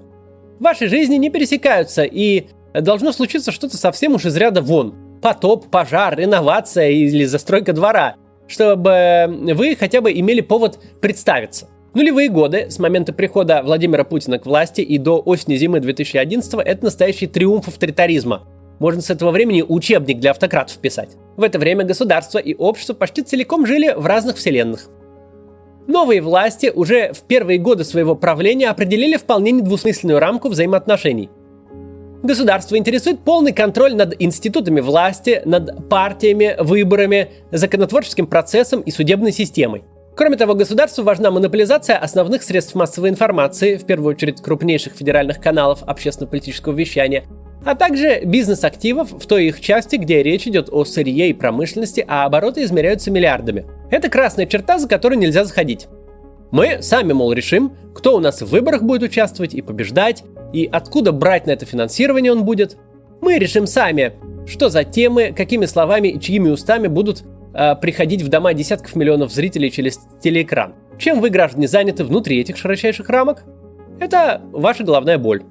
Ваши 0.59 0.87
жизни 0.87 1.15
не 1.15 1.29
пересекаются, 1.29 2.03
и 2.03 2.47
должно 2.73 3.11
случиться 3.11 3.51
что-то 3.51 3.77
совсем 3.77 4.15
уж 4.15 4.25
из 4.25 4.35
ряда 4.35 4.61
вон. 4.61 4.95
Потоп, 5.21 5.67
пожар, 5.69 6.17
реновация 6.17 6.89
или 6.89 7.25
застройка 7.25 7.73
двора, 7.73 8.15
чтобы 8.47 9.53
вы 9.53 9.75
хотя 9.75 10.01
бы 10.01 10.11
имели 10.11 10.41
повод 10.41 10.79
представиться. 10.99 11.69
Нулевые 11.97 12.29
годы, 12.29 12.67
с 12.69 12.77
момента 12.77 13.11
прихода 13.11 13.63
Владимира 13.63 14.03
Путина 14.03 14.37
к 14.37 14.45
власти 14.45 14.81
и 14.81 14.99
до 14.99 15.19
осени-зимы 15.19 15.79
2011 15.79 16.53
это 16.63 16.85
настоящий 16.85 17.25
триумф 17.25 17.67
авторитаризма. 17.67 18.43
Можно 18.77 19.01
с 19.01 19.09
этого 19.09 19.31
времени 19.31 19.63
учебник 19.67 20.19
для 20.19 20.29
автократов 20.29 20.77
писать. 20.77 21.17
В 21.37 21.41
это 21.41 21.57
время 21.57 21.85
государство 21.85 22.37
и 22.37 22.53
общество 22.53 22.93
почти 22.93 23.23
целиком 23.23 23.65
жили 23.65 23.95
в 23.97 24.05
разных 24.05 24.35
вселенных. 24.35 24.89
Новые 25.87 26.21
власти 26.21 26.71
уже 26.71 27.13
в 27.13 27.23
первые 27.23 27.57
годы 27.57 27.83
своего 27.83 28.13
правления 28.13 28.69
определили 28.69 29.17
вполне 29.17 29.49
недвусмысленную 29.49 30.19
рамку 30.19 30.49
взаимоотношений. 30.49 31.31
Государство 32.21 32.77
интересует 32.77 33.21
полный 33.21 33.53
контроль 33.53 33.95
над 33.95 34.13
институтами 34.21 34.81
власти, 34.81 35.41
над 35.45 35.89
партиями, 35.89 36.57
выборами, 36.59 37.29
законотворческим 37.51 38.27
процессом 38.27 38.81
и 38.81 38.91
судебной 38.91 39.31
системой. 39.31 39.83
Кроме 40.17 40.35
того, 40.35 40.55
государству 40.55 41.03
важна 41.03 41.29
монополизация 41.29 41.95
основных 41.95 42.41
средств 42.41 42.73
массовой 42.73 43.09
информации, 43.09 43.77
в 43.77 43.85
первую 43.85 44.15
очередь 44.15 44.41
крупнейших 44.41 44.93
федеральных 44.93 45.39
каналов 45.39 45.83
общественно-политического 45.83 46.73
вещания, 46.73 47.25
а 47.63 47.75
также 47.75 48.21
бизнес-активов 48.25 49.11
в 49.11 49.27
той 49.27 49.45
их 49.45 49.61
части, 49.61 49.97
где 49.97 50.23
речь 50.23 50.47
идет 50.47 50.69
о 50.71 50.85
сырье 50.85 51.29
и 51.29 51.33
промышленности, 51.33 52.03
а 52.07 52.25
обороты 52.25 52.63
измеряются 52.63 53.11
миллиардами. 53.11 53.67
Это 53.91 54.09
красная 54.09 54.47
черта, 54.47 54.79
за 54.79 54.87
которую 54.87 55.19
нельзя 55.19 55.45
заходить. 55.45 55.85
Мы 56.49 56.81
сами, 56.81 57.13
мол, 57.13 57.31
решим, 57.31 57.73
кто 57.93 58.15
у 58.15 58.19
нас 58.19 58.41
в 58.41 58.47
выборах 58.47 58.81
будет 58.81 59.03
участвовать 59.03 59.53
и 59.53 59.61
побеждать, 59.61 60.23
и 60.51 60.67
откуда 60.71 61.11
брать 61.11 61.45
на 61.45 61.51
это 61.51 61.67
финансирование 61.67 62.31
он 62.31 62.43
будет. 62.43 62.75
Мы 63.21 63.37
решим 63.37 63.67
сами, 63.67 64.13
что 64.47 64.69
за 64.69 64.83
темы, 64.83 65.31
какими 65.37 65.67
словами 65.67 66.07
и 66.07 66.19
чьими 66.19 66.49
устами 66.49 66.87
будут 66.87 67.23
э, 67.53 67.75
приходить 67.75 68.21
в 68.21 68.29
дома 68.29 68.53
десятков 68.53 68.95
миллионов 68.95 69.31
зрителей 69.31 69.71
через 69.71 69.99
телеэкран. 70.21 70.75
Чем 70.97 71.21
вы, 71.21 71.29
граждане, 71.29 71.67
заняты 71.67 72.03
внутри 72.03 72.39
этих 72.39 72.57
широчайших 72.57 73.09
рамок? 73.09 73.43
Это 73.99 74.41
ваша 74.51 74.83
головная 74.83 75.17
боль. 75.17 75.43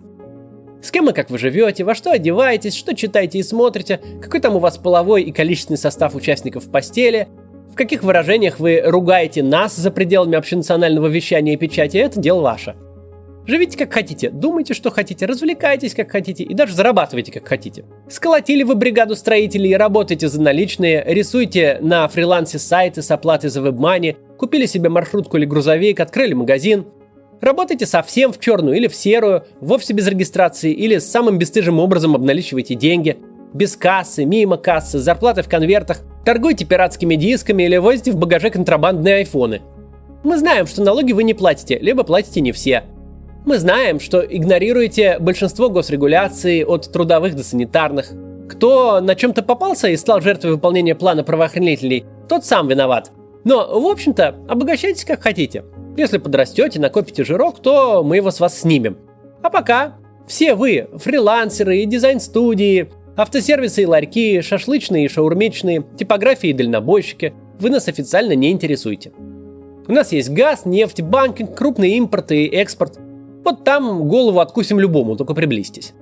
С 0.83 0.91
кем 0.91 1.09
и 1.09 1.13
как 1.13 1.31
вы 1.31 1.39
живете, 1.39 1.85
во 1.85 1.95
что 1.95 2.11
одеваетесь, 2.11 2.77
что 2.77 2.95
читаете 2.95 3.39
и 3.39 3.43
смотрите, 3.43 4.01
какой 4.21 4.41
там 4.41 4.57
у 4.57 4.59
вас 4.59 4.79
половой 4.79 5.23
и 5.23 5.33
количественный 5.33 5.79
состав 5.79 6.15
участников 6.15 6.67
в 6.67 6.71
постели, 6.71 7.29
в 7.73 7.75
каких 7.75 8.03
выражениях 8.03 8.61
вы 8.61 8.83
ругаете 8.85 9.43
нас 9.43 9.75
за 9.75 9.91
пределами 9.91 10.37
общенационального 10.37 11.07
вещания 11.07 11.55
и 11.55 11.57
печати, 11.57 11.97
это 11.97 12.21
дело 12.21 12.41
ваше– 12.41 12.77
Живите 13.47 13.79
как 13.79 13.93
хотите, 13.93 14.29
думайте, 14.29 14.75
что 14.75 14.91
хотите, 14.91 15.25
развлекайтесь 15.25 15.95
как 15.95 16.11
хотите 16.11 16.43
и 16.43 16.53
даже 16.53 16.75
зарабатывайте 16.75 17.31
как 17.31 17.47
хотите. 17.47 17.85
Сколотили 18.09 18.65
вы 18.65 18.75
бригаду 18.75 19.15
строителей 19.15 19.77
работаете 19.77 20.27
за 20.29 20.43
наличные, 20.43 21.05
рисуйте 21.07 21.79
на 21.81 22.09
фрилансе 22.09 22.59
сайты 22.59 23.03
с 23.03 23.11
оплатой 23.13 23.51
за 23.51 23.61
вебмани, 23.61 24.17
купили 24.37 24.67
себе 24.67 24.89
маршрутку 24.89 25.37
или 25.37 25.45
грузовик, 25.45 26.01
открыли 26.01 26.33
магазин. 26.33 26.87
Работайте 27.41 27.87
совсем 27.87 28.33
в 28.33 28.41
черную 28.41 28.77
или 28.77 28.89
в 28.89 28.97
серую, 28.97 29.45
вовсе 29.61 29.93
без 29.93 30.09
регистрации 30.09 30.73
или 30.73 30.99
самым 30.99 31.39
бесстыжим 31.39 31.79
образом 31.79 32.17
обналичивайте 32.17 32.75
деньги. 32.75 33.17
Без 33.55 33.77
кассы, 33.77 34.25
мимо 34.25 34.57
кассы, 34.57 34.99
зарплаты 34.99 35.43
в 35.43 35.49
конвертах, 35.49 36.01
торгуйте 36.25 36.65
пиратскими 36.65 37.15
дисками 37.15 37.63
или 37.63 37.77
возите 37.77 38.11
в 38.11 38.17
багаже 38.17 38.51
контрабандные 38.51 39.17
айфоны. 39.17 39.63
Мы 40.25 40.37
знаем, 40.37 40.67
что 40.67 40.83
налоги 40.83 41.13
вы 41.13 41.23
не 41.23 41.35
платите, 41.35 41.79
либо 41.79 42.03
платите 42.03 42.41
не 42.41 42.51
все– 42.51 42.83
мы 43.47 43.59
знаем, 43.59 44.01
что 44.01 44.21
игнорируете 44.21 45.19
большинство 45.21 45.71
госрегуляций 45.71 46.65
от 46.65 46.91
трудовых 46.93 47.37
до 47.37 47.45
санитарных. 47.45 48.13
Кто 48.49 49.01
на 49.01 49.15
чем-то 49.15 49.43
попался 49.43 49.89
и 49.89 49.97
стал 49.97 50.21
жертвой 50.21 50.53
выполнения 50.53 50.97
плана 50.97 51.23
правоохранителей, 51.23 52.05
тот 52.29 52.45
сам 52.45 52.67
виноват. 52.67 53.13
Но, 53.45 53.81
в 53.81 53.87
общем-то, 53.87 54.35
обогащайтесь 54.49 55.05
как 55.05 55.23
хотите. 55.23 55.65
Если 55.97 56.19
подрастете, 56.19 56.81
накопите 56.81 57.25
жирок, 57.25 57.63
то 57.63 58.03
мы 58.03 58.17
его 58.17 58.33
с 58.33 58.41
вас 58.41 58.59
снимем. 58.59 58.99
А 59.43 59.49
пока 59.49 59.97
все 60.27 60.57
вы, 60.57 60.89
фрилансеры 60.97 61.79
и 61.79 61.87
дизайн-студии, 61.87 62.91
автосервисы 63.17 63.83
и 63.83 63.87
ларьки, 63.87 64.41
шашлычные 64.41 65.05
и 65.05 65.09
шаурмичные, 65.09 65.85
типографии 65.97 66.51
и 66.51 66.53
дальнобойщики, 66.53 67.33
вы 67.61 67.71
нас 67.71 67.87
официально 67.87 68.33
не 68.33 68.51
интересуете. 68.51 69.13
У 69.87 69.93
нас 69.93 70.11
есть 70.11 70.31
газ, 70.31 70.65
нефть, 70.65 71.01
банкинг, 71.01 71.57
крупный 71.57 71.93
импорт 71.93 72.33
и 72.33 72.47
экспорт. 72.47 72.99
Вот 73.47 73.63
там 73.63 74.09
голову 74.09 74.41
откусим 74.41 74.81
любому, 74.81 75.15
только 75.15 75.33
приблизьтесь. 75.33 75.95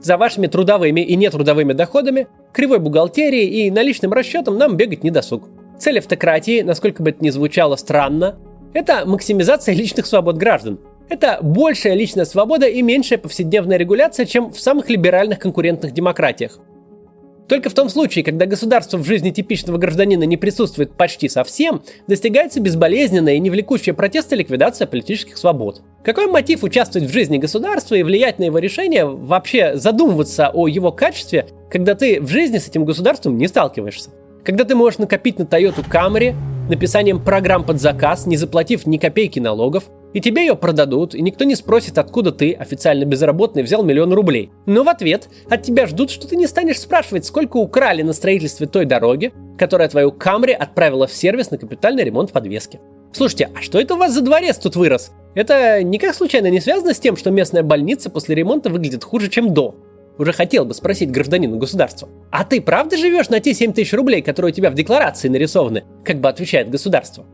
За 0.00 0.16
вашими 0.16 0.48
трудовыми 0.48 1.00
и 1.00 1.14
нетрудовыми 1.14 1.72
доходами, 1.72 2.26
кривой 2.52 2.80
бухгалтерией 2.80 3.68
и 3.68 3.70
наличным 3.70 4.12
расчетом 4.12 4.58
нам 4.58 4.76
бегать 4.76 5.04
не 5.04 5.12
досуг. 5.12 5.48
Цель 5.78 6.00
автократии, 6.00 6.62
насколько 6.62 7.04
бы 7.04 7.10
это 7.10 7.22
ни 7.22 7.30
звучало 7.30 7.76
странно, 7.76 8.40
это 8.74 9.06
максимизация 9.06 9.76
личных 9.76 10.06
свобод 10.06 10.38
граждан. 10.38 10.80
Это 11.08 11.38
большая 11.40 11.94
личная 11.94 12.24
свобода 12.24 12.66
и 12.66 12.82
меньшая 12.82 13.20
повседневная 13.20 13.76
регуляция, 13.76 14.26
чем 14.26 14.52
в 14.52 14.58
самых 14.58 14.90
либеральных 14.90 15.38
конкурентных 15.38 15.94
демократиях. 15.94 16.58
Только 17.48 17.70
в 17.70 17.74
том 17.74 17.88
случае, 17.88 18.24
когда 18.24 18.44
государство 18.44 18.98
в 18.98 19.06
жизни 19.06 19.30
типичного 19.30 19.78
гражданина 19.78 20.24
не 20.24 20.36
присутствует 20.36 20.92
почти 20.92 21.30
совсем, 21.30 21.82
достигается 22.06 22.60
безболезненная 22.60 23.34
и 23.34 23.38
не 23.38 23.48
влекущая 23.48 23.94
протеста 23.94 24.36
ликвидация 24.36 24.86
политических 24.86 25.38
свобод. 25.38 25.80
Какой 26.04 26.26
мотив 26.26 26.62
участвовать 26.62 27.08
в 27.08 27.12
жизни 27.12 27.38
государства 27.38 27.94
и 27.94 28.02
влиять 28.02 28.38
на 28.38 28.44
его 28.44 28.58
решения, 28.58 29.06
вообще 29.06 29.76
задумываться 29.76 30.50
о 30.52 30.68
его 30.68 30.92
качестве, 30.92 31.46
когда 31.70 31.94
ты 31.94 32.20
в 32.20 32.28
жизни 32.28 32.58
с 32.58 32.68
этим 32.68 32.84
государством 32.84 33.38
не 33.38 33.48
сталкиваешься? 33.48 34.10
Когда 34.48 34.64
ты 34.64 34.74
можешь 34.74 34.98
накопить 34.98 35.38
на 35.38 35.42
Toyota 35.42 35.86
Camry 35.86 36.34
написанием 36.70 37.22
программ 37.22 37.64
под 37.64 37.82
заказ, 37.82 38.24
не 38.24 38.38
заплатив 38.38 38.86
ни 38.86 38.96
копейки 38.96 39.38
налогов, 39.38 39.90
и 40.14 40.22
тебе 40.22 40.46
ее 40.46 40.56
продадут, 40.56 41.14
и 41.14 41.20
никто 41.20 41.44
не 41.44 41.54
спросит, 41.54 41.98
откуда 41.98 42.32
ты, 42.32 42.54
официально 42.54 43.04
безработный, 43.04 43.62
взял 43.62 43.84
миллион 43.84 44.10
рублей. 44.14 44.50
Но 44.64 44.84
в 44.84 44.88
ответ 44.88 45.28
от 45.50 45.64
тебя 45.64 45.86
ждут, 45.86 46.08
что 46.08 46.26
ты 46.26 46.34
не 46.36 46.46
станешь 46.46 46.80
спрашивать, 46.80 47.26
сколько 47.26 47.58
украли 47.58 48.00
на 48.00 48.14
строительстве 48.14 48.66
той 48.66 48.86
дороги, 48.86 49.34
которая 49.58 49.90
твою 49.90 50.12
Камри 50.12 50.54
отправила 50.54 51.06
в 51.06 51.12
сервис 51.12 51.50
на 51.50 51.58
капитальный 51.58 52.04
ремонт 52.04 52.32
подвески. 52.32 52.80
Слушайте, 53.12 53.50
а 53.54 53.60
что 53.60 53.78
это 53.78 53.96
у 53.96 53.98
вас 53.98 54.14
за 54.14 54.22
дворец 54.22 54.56
тут 54.56 54.76
вырос? 54.76 55.12
Это 55.34 55.82
никак 55.82 56.14
случайно 56.14 56.46
не 56.46 56.60
связано 56.60 56.94
с 56.94 56.98
тем, 56.98 57.18
что 57.18 57.30
местная 57.30 57.62
больница 57.62 58.08
после 58.08 58.34
ремонта 58.34 58.70
выглядит 58.70 59.04
хуже, 59.04 59.28
чем 59.28 59.52
до? 59.52 59.74
Уже 60.18 60.32
хотел 60.32 60.64
бы 60.64 60.74
спросить 60.74 61.12
гражданину 61.12 61.56
государства. 61.58 62.08
А 62.30 62.44
ты 62.44 62.60
правда 62.60 62.96
живешь 62.96 63.28
на 63.28 63.38
те 63.38 63.54
7 63.54 63.72
тысяч 63.72 63.92
рублей, 63.92 64.20
которые 64.20 64.52
у 64.52 64.54
тебя 64.54 64.70
в 64.70 64.74
декларации 64.74 65.28
нарисованы? 65.28 65.84
Как 66.04 66.20
бы 66.20 66.28
отвечает 66.28 66.70
государство. 66.70 67.24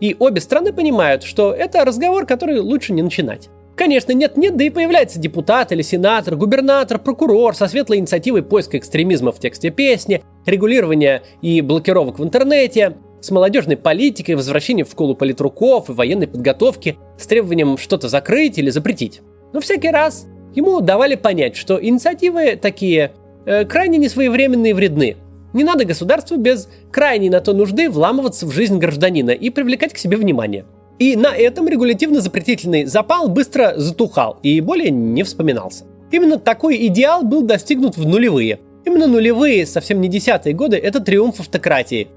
И 0.00 0.16
обе 0.18 0.40
страны 0.40 0.72
понимают, 0.72 1.22
что 1.22 1.52
это 1.52 1.84
разговор, 1.84 2.26
который 2.26 2.58
лучше 2.58 2.92
не 2.92 3.02
начинать. 3.02 3.50
Конечно, 3.76 4.12
нет-нет, 4.12 4.56
да 4.56 4.64
и 4.64 4.70
появляется 4.70 5.18
депутат 5.18 5.72
или 5.72 5.82
сенатор, 5.82 6.36
губернатор, 6.36 6.98
прокурор 6.98 7.54
со 7.54 7.68
светлой 7.68 7.98
инициативой 7.98 8.42
поиска 8.42 8.78
экстремизма 8.78 9.32
в 9.32 9.38
тексте 9.38 9.70
песни, 9.70 10.22
регулирования 10.44 11.22
и 11.40 11.60
блокировок 11.60 12.18
в 12.18 12.24
интернете, 12.24 12.96
с 13.20 13.30
молодежной 13.30 13.76
политикой, 13.76 14.34
возвращением 14.34 14.86
в 14.86 14.90
школу 14.90 15.14
политруков 15.14 15.88
и 15.88 15.92
военной 15.92 16.26
подготовки, 16.26 16.98
с 17.18 17.26
требованием 17.26 17.78
что-то 17.78 18.08
закрыть 18.08 18.58
или 18.58 18.68
запретить. 18.70 19.22
Но 19.52 19.60
всякий 19.60 19.90
раз 19.90 20.26
ему 20.54 20.80
давали 20.80 21.14
понять, 21.14 21.56
что 21.56 21.82
инициативы 21.82 22.56
такие 22.56 23.12
э, 23.46 23.64
крайне 23.64 23.98
несвоевременные 23.98 24.70
и 24.70 24.74
вредны, 24.74 25.16
не 25.52 25.64
надо 25.64 25.84
государству 25.84 26.36
без 26.36 26.68
крайней 26.90 27.30
на 27.30 27.40
то 27.40 27.52
нужды 27.52 27.90
вламываться 27.90 28.46
в 28.46 28.52
жизнь 28.52 28.78
гражданина 28.78 29.30
и 29.30 29.50
привлекать 29.50 29.92
к 29.92 29.98
себе 29.98 30.16
внимание. 30.16 30.64
И 30.98 31.16
на 31.16 31.34
этом 31.34 31.68
регулятивно-запретительный 31.68 32.84
запал 32.84 33.28
быстро 33.28 33.74
затухал 33.76 34.38
и 34.42 34.60
более 34.60 34.90
не 34.90 35.22
вспоминался. 35.22 35.84
Именно 36.10 36.38
такой 36.38 36.86
идеал 36.86 37.22
был 37.22 37.42
достигнут 37.42 37.96
в 37.96 38.06
нулевые. 38.06 38.60
Именно 38.84 39.06
нулевые, 39.06 39.66
совсем 39.66 40.00
не 40.00 40.08
десятые 40.08 40.54
годы, 40.54 40.76
это 40.76 41.00
триумф 41.00 41.40
автократии. 41.40 42.08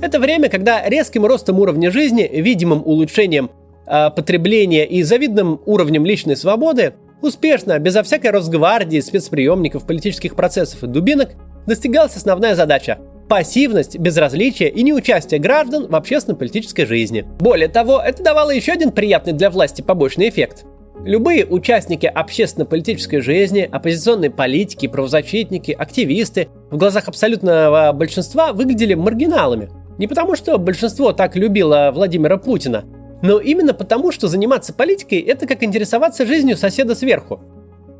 Это 0.00 0.18
время, 0.18 0.48
когда 0.48 0.88
резким 0.88 1.26
ростом 1.26 1.58
уровня 1.58 1.90
жизни, 1.90 2.28
видимым 2.32 2.82
улучшением 2.84 3.50
э, 3.86 4.10
потребления 4.10 4.86
и 4.86 5.02
завидным 5.02 5.60
уровнем 5.66 6.04
личной 6.04 6.36
свободы 6.36 6.94
успешно, 7.22 7.78
безо 7.78 8.02
всякой 8.02 8.30
Росгвардии, 8.30 9.00
спецприемников, 9.00 9.86
политических 9.86 10.36
процессов 10.36 10.82
и 10.82 10.86
дубинок, 10.86 11.30
достигалась 11.66 12.16
основная 12.16 12.54
задача– 12.54 12.98
пассивность, 13.28 13.98
безразличие 13.98 14.68
и 14.68 14.82
неучастие 14.82 15.40
граждан 15.40 15.86
в 15.88 15.94
общественно-политической 15.94 16.84
жизни. 16.84 17.24
Более 17.40 17.68
того, 17.68 18.00
это 18.00 18.22
давало 18.22 18.50
еще 18.50 18.72
один 18.72 18.90
приятный 18.90 19.32
для 19.32 19.48
власти 19.48 19.80
побочный 19.80 20.28
эффект. 20.28 20.64
Любые 21.04 21.46
участники 21.46 22.06
общественно-политической 22.06 23.20
жизни, 23.20 23.68
оппозиционные 23.70 24.30
политики, 24.30 24.86
правозащитники, 24.86 25.72
активисты 25.72 26.48
в 26.70 26.76
глазах 26.76 27.08
абсолютного 27.08 27.92
большинства 27.92 28.52
выглядели 28.52 28.94
маргиналами. 28.94 29.70
Не 29.98 30.06
потому, 30.06 30.36
что 30.36 30.58
большинство 30.58 31.12
так 31.12 31.34
любило 31.34 31.90
Владимира 31.92 32.36
Путина, 32.36 32.84
но 33.22 33.38
именно 33.38 33.72
потому, 33.72 34.12
что 34.12 34.28
заниматься 34.28 34.74
политикой– 34.74 35.20
это 35.20 35.46
как 35.46 35.62
интересоваться 35.62 36.26
жизнью 36.26 36.56
соседа 36.56 36.94
сверху. 36.94 37.40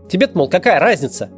тебе 0.09 0.29
мол, 0.35 0.49
какая 0.49 0.81
разница? 0.81 1.31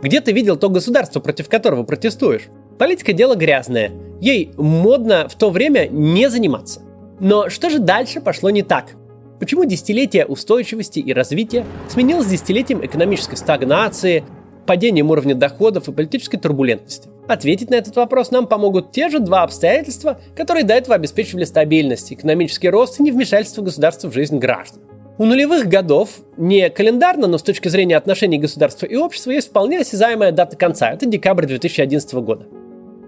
Где 0.00 0.20
ты 0.20 0.32
видел 0.32 0.56
то 0.56 0.70
государство, 0.70 1.20
против 1.20 1.48
которого 1.48 1.82
протестуешь? 1.82 2.48
Политика– 2.78 3.12
дело 3.14 3.34
грязное. 3.34 3.90
Ей 4.20 4.52
модно 4.56 5.28
в 5.28 5.34
то 5.34 5.50
время 5.50 5.88
не 5.88 6.30
заниматься. 6.30 6.80
Но 7.18 7.50
что 7.50 7.68
же 7.68 7.80
дальше 7.80 8.20
пошло 8.20 8.48
не 8.48 8.62
так? 8.62 8.92
Почему 9.38 9.64
десятилетие 9.64 10.24
устойчивости 10.24 11.00
и 11.00 11.12
развития 11.12 11.66
сменилось 11.88 12.26
десятилетием 12.26 12.84
экономической 12.84 13.36
стагнации, 13.36 14.24
падением 14.66 15.10
уровня 15.10 15.34
доходов 15.34 15.88
и 15.88 15.92
политической 15.92 16.38
турбулентности? 16.38 17.10
Ответить 17.30 17.70
на 17.70 17.76
этот 17.76 17.94
вопрос 17.94 18.32
нам 18.32 18.48
помогут 18.48 18.90
те 18.90 19.08
же 19.08 19.20
два 19.20 19.44
обстоятельства, 19.44 20.18
которые 20.34 20.64
до 20.64 20.74
этого 20.74 20.96
обеспечивали 20.96 21.44
стабильность, 21.44 22.12
экономический 22.12 22.68
рост 22.68 22.98
и 22.98 23.04
невмешательство 23.04 23.62
государства 23.62 24.08
в 24.08 24.12
жизнь 24.12 24.38
граждан. 24.38 24.82
У 25.16 25.24
нулевых 25.24 25.68
годов, 25.68 26.08
не 26.36 26.68
календарно, 26.70 27.28
но 27.28 27.38
с 27.38 27.44
точки 27.44 27.68
зрения 27.68 27.96
отношений 27.96 28.38
государства 28.38 28.86
и 28.86 28.96
общества, 28.96 29.30
есть 29.30 29.50
вполне 29.50 29.78
осязаемая 29.78 30.32
дата 30.32 30.56
конца. 30.56 30.90
Это 30.90 31.06
декабрь 31.06 31.46
2011 31.46 32.14
года. 32.14 32.48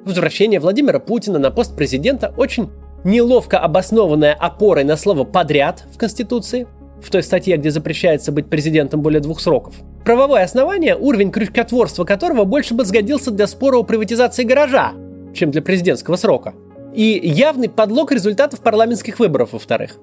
Возвращение 0.05 0.61
Владимира 0.61 1.01
Путина 1.01 1.41
на 1.41 1.51
пост 1.51 1.75
президента 1.75 2.33
очень 2.37 2.71
неловко 3.03 3.59
обоснованная 3.59 4.35
опорой 4.35 4.85
на 4.85 4.97
слово 4.97 5.25
«подряд» 5.25 5.83
в 5.93 5.99
Конституции, 5.99 6.69
в 7.03 7.11
той 7.11 7.25
статье, 7.25 7.57
где 7.57 7.73
запрещается 7.73 8.31
быть 8.31 8.49
президентом 8.49 9.03
более 9.03 9.21
двух 9.21 9.41
сроков. 9.41 9.75
Правовое 10.05 10.43
основание, 10.43 10.97
уровень 10.97 11.31
крючкотворства 11.31 12.05
которого 12.05 12.45
больше 12.45 12.75
бы 12.75 12.85
сгодился 12.85 13.31
для 13.31 13.47
спора 13.47 13.79
о 13.79 13.83
приватизации 13.85 14.43
гаража, 14.43 14.93
чем 15.33 15.53
для 15.53 15.63
президентского 15.63 16.17
срока. 16.17 16.55
И 16.93 17.21
явный 17.23 17.69
подлог 17.69 18.11
результатов 18.11 18.61
парламентских 18.61 19.21
выборов, 19.21 19.53
во-вторых. 19.53 19.99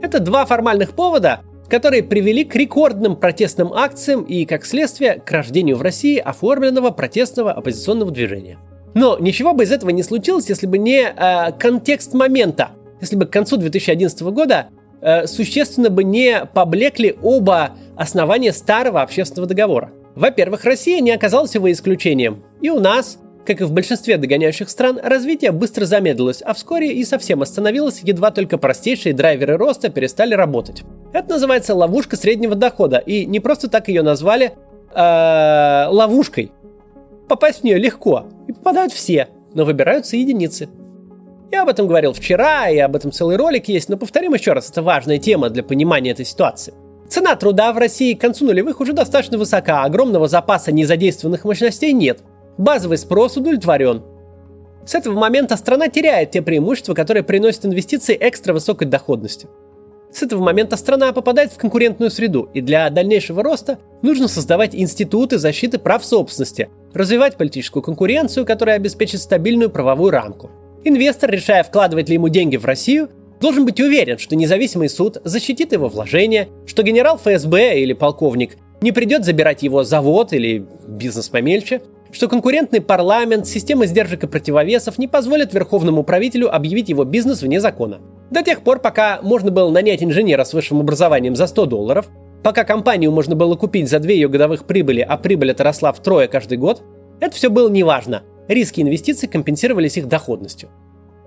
Это 0.00 0.20
два 0.20 0.46
формальных 0.46 0.92
повода, 0.92 1.40
которые 1.68 2.02
привели 2.02 2.44
к 2.44 2.54
рекордным 2.54 3.16
протестным 3.16 3.72
акциям 3.72 4.22
и, 4.22 4.44
как 4.44 4.64
следствие, 4.64 5.14
к 5.14 5.30
рождению 5.30 5.76
в 5.76 5.82
России 5.82 6.18
оформленного 6.18 6.90
протестного 6.90 7.52
оппозиционного 7.52 8.12
движения. 8.12 8.58
Но 8.94 9.18
ничего 9.18 9.54
бы 9.54 9.64
из 9.64 9.72
этого 9.72 9.90
не 9.90 10.02
случилось, 10.02 10.48
если 10.48 10.66
бы 10.66 10.78
не 10.78 11.02
э, 11.02 11.52
контекст 11.58 12.14
момента. 12.14 12.70
Если 13.00 13.16
бы 13.16 13.26
к 13.26 13.30
концу 13.30 13.56
2011 13.56 14.22
года 14.22 14.68
э, 15.02 15.26
существенно 15.26 15.90
бы 15.90 16.04
не 16.04 16.46
поблекли 16.46 17.16
оба 17.22 17.72
основания 17.96 18.52
старого 18.52 19.02
общественного 19.02 19.48
договора. 19.48 19.90
Во-первых, 20.14 20.64
Россия 20.64 21.00
не 21.00 21.10
оказалась 21.10 21.54
его 21.54 21.70
исключением. 21.70 22.42
И 22.60 22.70
у 22.70 22.80
нас, 22.80 23.18
как 23.46 23.60
и 23.60 23.64
в 23.64 23.72
большинстве 23.72 24.16
догоняющих 24.18 24.68
стран, 24.68 25.00
развитие 25.02 25.52
быстро 25.52 25.84
замедлилось, 25.84 26.42
а 26.42 26.54
вскоре 26.54 26.92
и 26.92 27.04
совсем 27.04 27.42
остановилось, 27.42 28.00
едва 28.02 28.30
только 28.30 28.58
простейшие 28.58 29.14
драйверы 29.14 29.56
роста 29.56 29.88
перестали 29.88 30.34
работать. 30.34 30.82
Это 31.12 31.30
называется 31.30 31.74
ловушка 31.74 32.16
среднего 32.16 32.54
дохода, 32.54 32.98
и 32.98 33.26
не 33.26 33.40
просто 33.40 33.68
так 33.68 33.88
ее 33.88 34.02
назвали 34.02 34.52
э, 34.94 35.86
ловушкой. 35.88 36.52
Попасть 37.28 37.60
в 37.60 37.64
нее 37.64 37.78
легко, 37.78 38.26
и 38.46 38.52
попадают 38.52 38.92
все, 38.92 39.28
но 39.54 39.64
выбираются 39.64 40.16
единицы. 40.16 40.68
Я 41.52 41.62
об 41.62 41.68
этом 41.68 41.86
говорил 41.86 42.14
вчера, 42.14 42.70
и 42.70 42.78
об 42.78 42.96
этом 42.96 43.12
целый 43.12 43.36
ролик 43.36 43.68
есть, 43.68 43.90
но 43.90 43.98
повторим 43.98 44.32
еще 44.32 44.54
раз, 44.54 44.70
это 44.70 44.80
важная 44.80 45.18
тема 45.18 45.50
для 45.50 45.62
понимания 45.62 46.12
этой 46.12 46.24
ситуации. 46.24 46.72
Цена 47.10 47.36
труда 47.36 47.74
в 47.74 47.76
России 47.76 48.14
к 48.14 48.20
концу 48.22 48.46
нулевых 48.46 48.80
уже 48.80 48.94
достаточно 48.94 49.36
высока, 49.36 49.84
огромного 49.84 50.28
запаса 50.28 50.72
незадействованных 50.72 51.44
мощностей 51.44 51.92
нет. 51.92 52.20
Базовый 52.56 52.96
спрос 52.96 53.36
удовлетворен. 53.36 54.02
С 54.86 54.94
этого 54.94 55.18
момента 55.18 55.58
страна 55.58 55.88
теряет 55.88 56.30
те 56.30 56.40
преимущества, 56.40 56.94
которые 56.94 57.22
приносят 57.22 57.66
инвестиции 57.66 58.16
экстра 58.18 58.54
высокой 58.54 58.88
доходности. 58.88 59.46
С 60.10 60.22
этого 60.22 60.42
момента 60.42 60.78
страна 60.78 61.12
попадает 61.12 61.52
в 61.52 61.58
конкурентную 61.58 62.10
среду, 62.10 62.48
и 62.54 62.62
для 62.62 62.88
дальнейшего 62.88 63.42
роста 63.42 63.78
нужно 64.00 64.26
создавать 64.26 64.74
институты 64.74 65.36
защиты 65.36 65.78
прав 65.78 66.02
собственности, 66.02 66.70
развивать 66.94 67.36
политическую 67.36 67.82
конкуренцию, 67.82 68.46
которая 68.46 68.76
обеспечит 68.76 69.20
стабильную 69.20 69.68
правовую 69.68 70.12
рамку. 70.12 70.50
Инвестор, 70.84 71.30
решая, 71.30 71.62
вкладывать 71.62 72.08
ли 72.08 72.14
ему 72.14 72.28
деньги 72.28 72.56
в 72.56 72.64
Россию, 72.64 73.08
должен 73.40 73.64
быть 73.64 73.80
уверен, 73.80 74.18
что 74.18 74.34
независимый 74.34 74.88
суд 74.88 75.18
защитит 75.22 75.72
его 75.72 75.88
вложения, 75.88 76.48
что 76.66 76.82
генерал 76.82 77.18
ФСБ 77.18 77.80
или 77.80 77.92
полковник 77.92 78.56
не 78.80 78.90
придет 78.90 79.24
забирать 79.24 79.62
его 79.62 79.84
завод 79.84 80.32
или 80.32 80.66
бизнес 80.88 81.28
помельче, 81.28 81.82
что 82.10 82.28
конкурентный 82.28 82.80
парламент, 82.80 83.46
система 83.46 83.86
сдержек 83.86 84.24
и 84.24 84.26
противовесов 84.26 84.98
не 84.98 85.06
позволят 85.06 85.54
верховному 85.54 86.02
правителю 86.02 86.54
объявить 86.54 86.88
его 86.88 87.04
бизнес 87.04 87.42
вне 87.42 87.60
закона. 87.60 88.00
До 88.30 88.42
тех 88.42 88.62
пор, 88.62 88.80
пока 88.80 89.20
можно 89.22 89.50
было 89.50 89.70
нанять 89.70 90.02
инженера 90.02 90.44
с 90.44 90.52
высшим 90.52 90.80
образованием 90.80 91.36
за 91.36 91.46
100 91.46 91.66
долларов, 91.66 92.10
пока 92.42 92.64
компанию 92.64 93.12
можно 93.12 93.36
было 93.36 93.54
купить 93.54 93.88
за 93.88 94.00
две 94.00 94.16
ее 94.16 94.28
годовых 94.28 94.64
прибыли, 94.64 95.00
а 95.00 95.16
прибыль 95.16 95.52
это 95.52 95.62
росла 95.62 95.92
втрое 95.92 96.26
каждый 96.26 96.58
год, 96.58 96.82
это 97.20 97.36
все 97.36 97.50
было 97.50 97.70
неважно. 97.70 98.22
Риски 98.48 98.80
инвестиций 98.80 99.28
компенсировались 99.28 99.96
их 99.96 100.08
доходностью. 100.08 100.68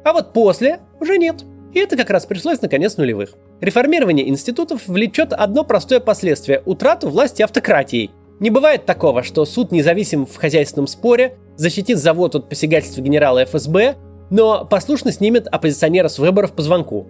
А 0.04 0.14
вот 0.14 0.34
после 0.34 0.80
уже 1.00 1.18
нет. 1.18 1.44
И 1.74 1.80
это 1.80 1.98
как 1.98 2.10
раз 2.10 2.26
пришлось 2.26 2.62
на 2.62 2.70
конец 2.70 2.96
нулевых. 2.98 3.34
Реформирование 3.60 4.30
институтов 4.30 4.88
влечет 4.88 5.34
одно 5.34 5.64
простое 5.64 6.00
последствие– 6.00 6.62
утрату 6.66 7.10
власти 7.10 7.42
автократией. 7.42 8.12
Не 8.40 8.50
бывает 8.50 8.86
такого, 8.86 9.24
что 9.24 9.46
суд 9.46 9.72
независим 9.72 10.26
в 10.26 10.36
хозяйственном 10.36 10.88
споре, 10.88 11.38
защитит 11.56 11.98
завод 11.98 12.36
от 12.36 12.50
посягательства 12.50 13.02
генерала 13.02 13.44
ФСБ, 13.46 13.96
но 14.30 14.66
послушно 14.66 15.12
снимет 15.12 15.48
оппозиционера 15.48 16.08
с 16.08 16.20
выборов 16.20 16.54
по 16.54 16.62
звонку. 16.62 17.08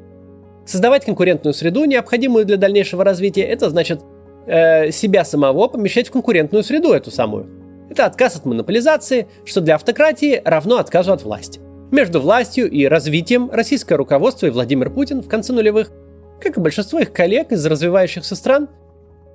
Создавать 0.65 1.05
конкурентную 1.05 1.53
среду, 1.53 1.85
необходимую 1.85 2.45
для 2.45 2.57
дальнейшего 2.57 3.03
развития, 3.03 3.43
это 3.43 3.69
значит 3.69 4.01
э, 4.47 4.91
себя 4.91 5.23
самого 5.25 5.67
помещать 5.67 6.07
в 6.07 6.11
конкурентную 6.11 6.63
среду 6.63 6.91
эту 6.91 7.11
самую. 7.11 7.64
Это 7.89 8.05
отказ 8.05 8.35
от 8.35 8.45
монополизации, 8.45 9.27
что 9.45 9.61
для 9.61 9.75
автократии 9.75 10.41
равно 10.43 10.77
отказу 10.77 11.13
от 11.13 11.23
власти. 11.23 11.59
Между 11.91 12.19
властью 12.19 12.69
и 12.69 12.85
развитием 12.85 13.49
российское 13.51 13.95
руководство 13.95 14.47
и 14.47 14.49
Владимир 14.49 14.89
Путин 14.89 15.21
в 15.21 15.27
конце 15.27 15.53
нулевых, 15.53 15.91
как 16.41 16.57
и 16.57 16.59
большинство 16.59 16.99
их 16.99 17.13
коллег 17.13 17.51
из 17.51 17.65
развивающихся 17.65 18.35
стран, 18.35 18.69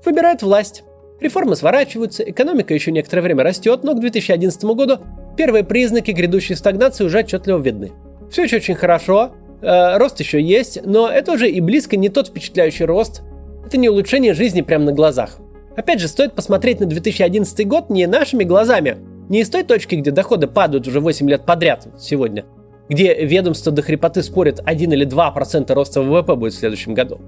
выбирают 0.05 0.43
власть. 0.43 0.83
Реформы 1.21 1.55
сворачиваются, 1.55 2.23
экономика 2.23 2.75
еще 2.75 2.91
некоторое 2.93 3.23
время 3.23 3.45
растет, 3.45 3.85
но 3.85 3.95
к 3.95 4.01
2011 4.01 4.65
году 4.65 4.99
первые 5.37 5.65
признаки 5.65 6.11
грядущей 6.11 6.57
стагнации 6.57 7.05
уже 7.05 7.21
отчетливо 7.21 7.59
видны. 7.59 7.93
Все 8.31 8.45
еще 8.45 8.57
очень 8.57 8.75
хорошо, 8.75 9.33
э, 9.61 9.99
рост 9.99 10.19
еще 10.21 10.41
есть, 10.41 10.85
но 10.85 11.09
это 11.09 11.33
уже 11.33 11.49
и 11.49 11.61
близко 11.61 11.97
не 11.97 12.09
тот 12.09 12.29
впечатляющий 12.29 12.85
рост. 12.85 13.23
Это 13.67 13.77
не 13.77 13.89
улучшение 13.89 14.35
жизни 14.35 14.63
прямо 14.63 14.87
на 14.87 14.93
глазах. 14.93 15.39
Опять 15.77 16.01
же, 16.01 16.09
стоит 16.09 16.35
посмотреть 16.35 16.81
на 16.81 16.87
2011 16.87 17.67
год 17.67 17.91
не 17.91 18.07
нашими 18.07 18.45
глазами, 18.45 18.99
не 19.29 19.41
из 19.41 19.51
той 19.51 19.63
точки, 19.63 19.95
где 19.95 20.11
доходы 20.11 20.47
падают 20.47 20.89
уже 20.89 21.01
8 21.01 21.29
лет 21.31 21.47
подряд 21.47 21.87
сегодня, 21.99 22.45
где 22.89 23.15
ведомство 23.25 23.71
до 23.71 23.83
хрипоты 23.83 24.23
спорит 24.23 24.61
1 24.65 24.93
или 24.93 25.07
2% 25.07 25.73
роста 25.73 26.03
ВВП 26.03 26.35
будет 26.35 26.55
в 26.55 26.59
следующем 26.59 26.95
году. 26.95 27.21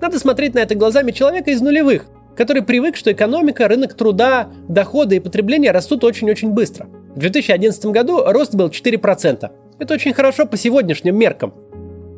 Надо 0.00 0.18
смотреть 0.18 0.54
на 0.54 0.58
это 0.58 0.74
глазами 0.74 1.12
человека 1.12 1.52
из 1.52 1.60
нулевых, 1.60 2.06
который 2.36 2.62
привык, 2.62 2.96
что 2.96 3.12
экономика, 3.12 3.68
рынок 3.68 3.94
труда, 3.94 4.48
доходы 4.68 5.16
и 5.16 5.20
потребление 5.20 5.70
растут 5.70 6.02
очень-очень 6.02 6.50
быстро. 6.50 6.88
В 7.14 7.20
2011 7.20 7.86
году 7.86 8.24
рост 8.26 8.54
был 8.54 8.68
4%. 8.68 9.50
Это 9.78 9.94
очень 9.94 10.12
хорошо 10.12 10.46
по 10.46 10.56
сегодняшним 10.56 11.16
меркам. 11.16 11.54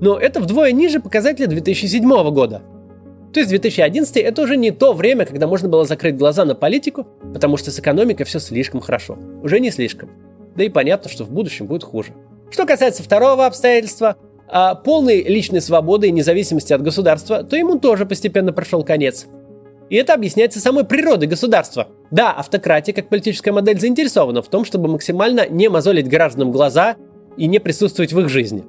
Но 0.01 0.19
это 0.19 0.41
вдвое 0.41 0.73
ниже 0.73 1.01
показателя 1.01 1.47
2007 1.47 2.31
года. 2.31 2.63
То 3.37 3.41
есть 3.41 3.51
2011 3.51 4.17
это 4.17 4.41
уже 4.41 4.57
не 4.57 4.71
то 4.71 4.95
время, 4.95 5.27
когда 5.27 5.47
можно 5.47 5.69
было 5.69 5.85
закрыть 5.85 6.17
глаза 6.17 6.47
на 6.47 6.55
политику, 6.55 7.07
потому 7.35 7.59
что 7.59 7.71
с 7.71 7.79
экономикой 7.79 8.25
все 8.25 8.39
слишком 8.39 8.81
хорошо. 8.81 9.19
Уже 9.43 9.61
не 9.61 9.71
слишком. 9.71 10.09
Да 10.57 10.65
и 10.65 10.71
понятно, 10.71 11.11
что 11.11 11.25
в 11.25 11.31
будущем 11.31 11.67
будет 11.67 11.85
хуже. 11.85 12.15
Что 12.51 12.65
касается 12.65 13.03
второго 13.03 13.45
обстоятельства, 13.45 14.17
а 14.49 14.75
полной 14.75 15.23
личной 15.23 15.61
свободы 15.61 16.09
и 16.09 16.13
независимости 16.13 16.73
от 16.73 16.81
государства, 16.81 17.45
то 17.45 17.57
ему 17.57 17.79
тоже 17.79 18.07
постепенно 18.07 18.55
пришел 18.55 18.83
конец. 18.83 19.27
И 19.91 19.97
это 19.97 20.15
объясняется 20.15 20.59
самой 20.59 20.85
природой 20.85 21.29
государства. 21.29 21.89
Да, 22.11 22.33
автократия 22.33 22.95
как 22.95 23.11
политическая 23.11 23.53
модель 23.53 23.79
заинтересована 23.79 24.41
в 24.41 24.49
том, 24.49 24.65
чтобы 24.65 24.89
максимально 24.89 25.47
не 25.47 25.69
мозолить 25.69 26.09
гражданам 26.09 26.53
глаза 26.53 26.97
и 27.37 27.49
не 27.49 27.59
присутствовать 27.59 28.15
в 28.15 28.21
их 28.21 28.31
жизни. 28.31 28.65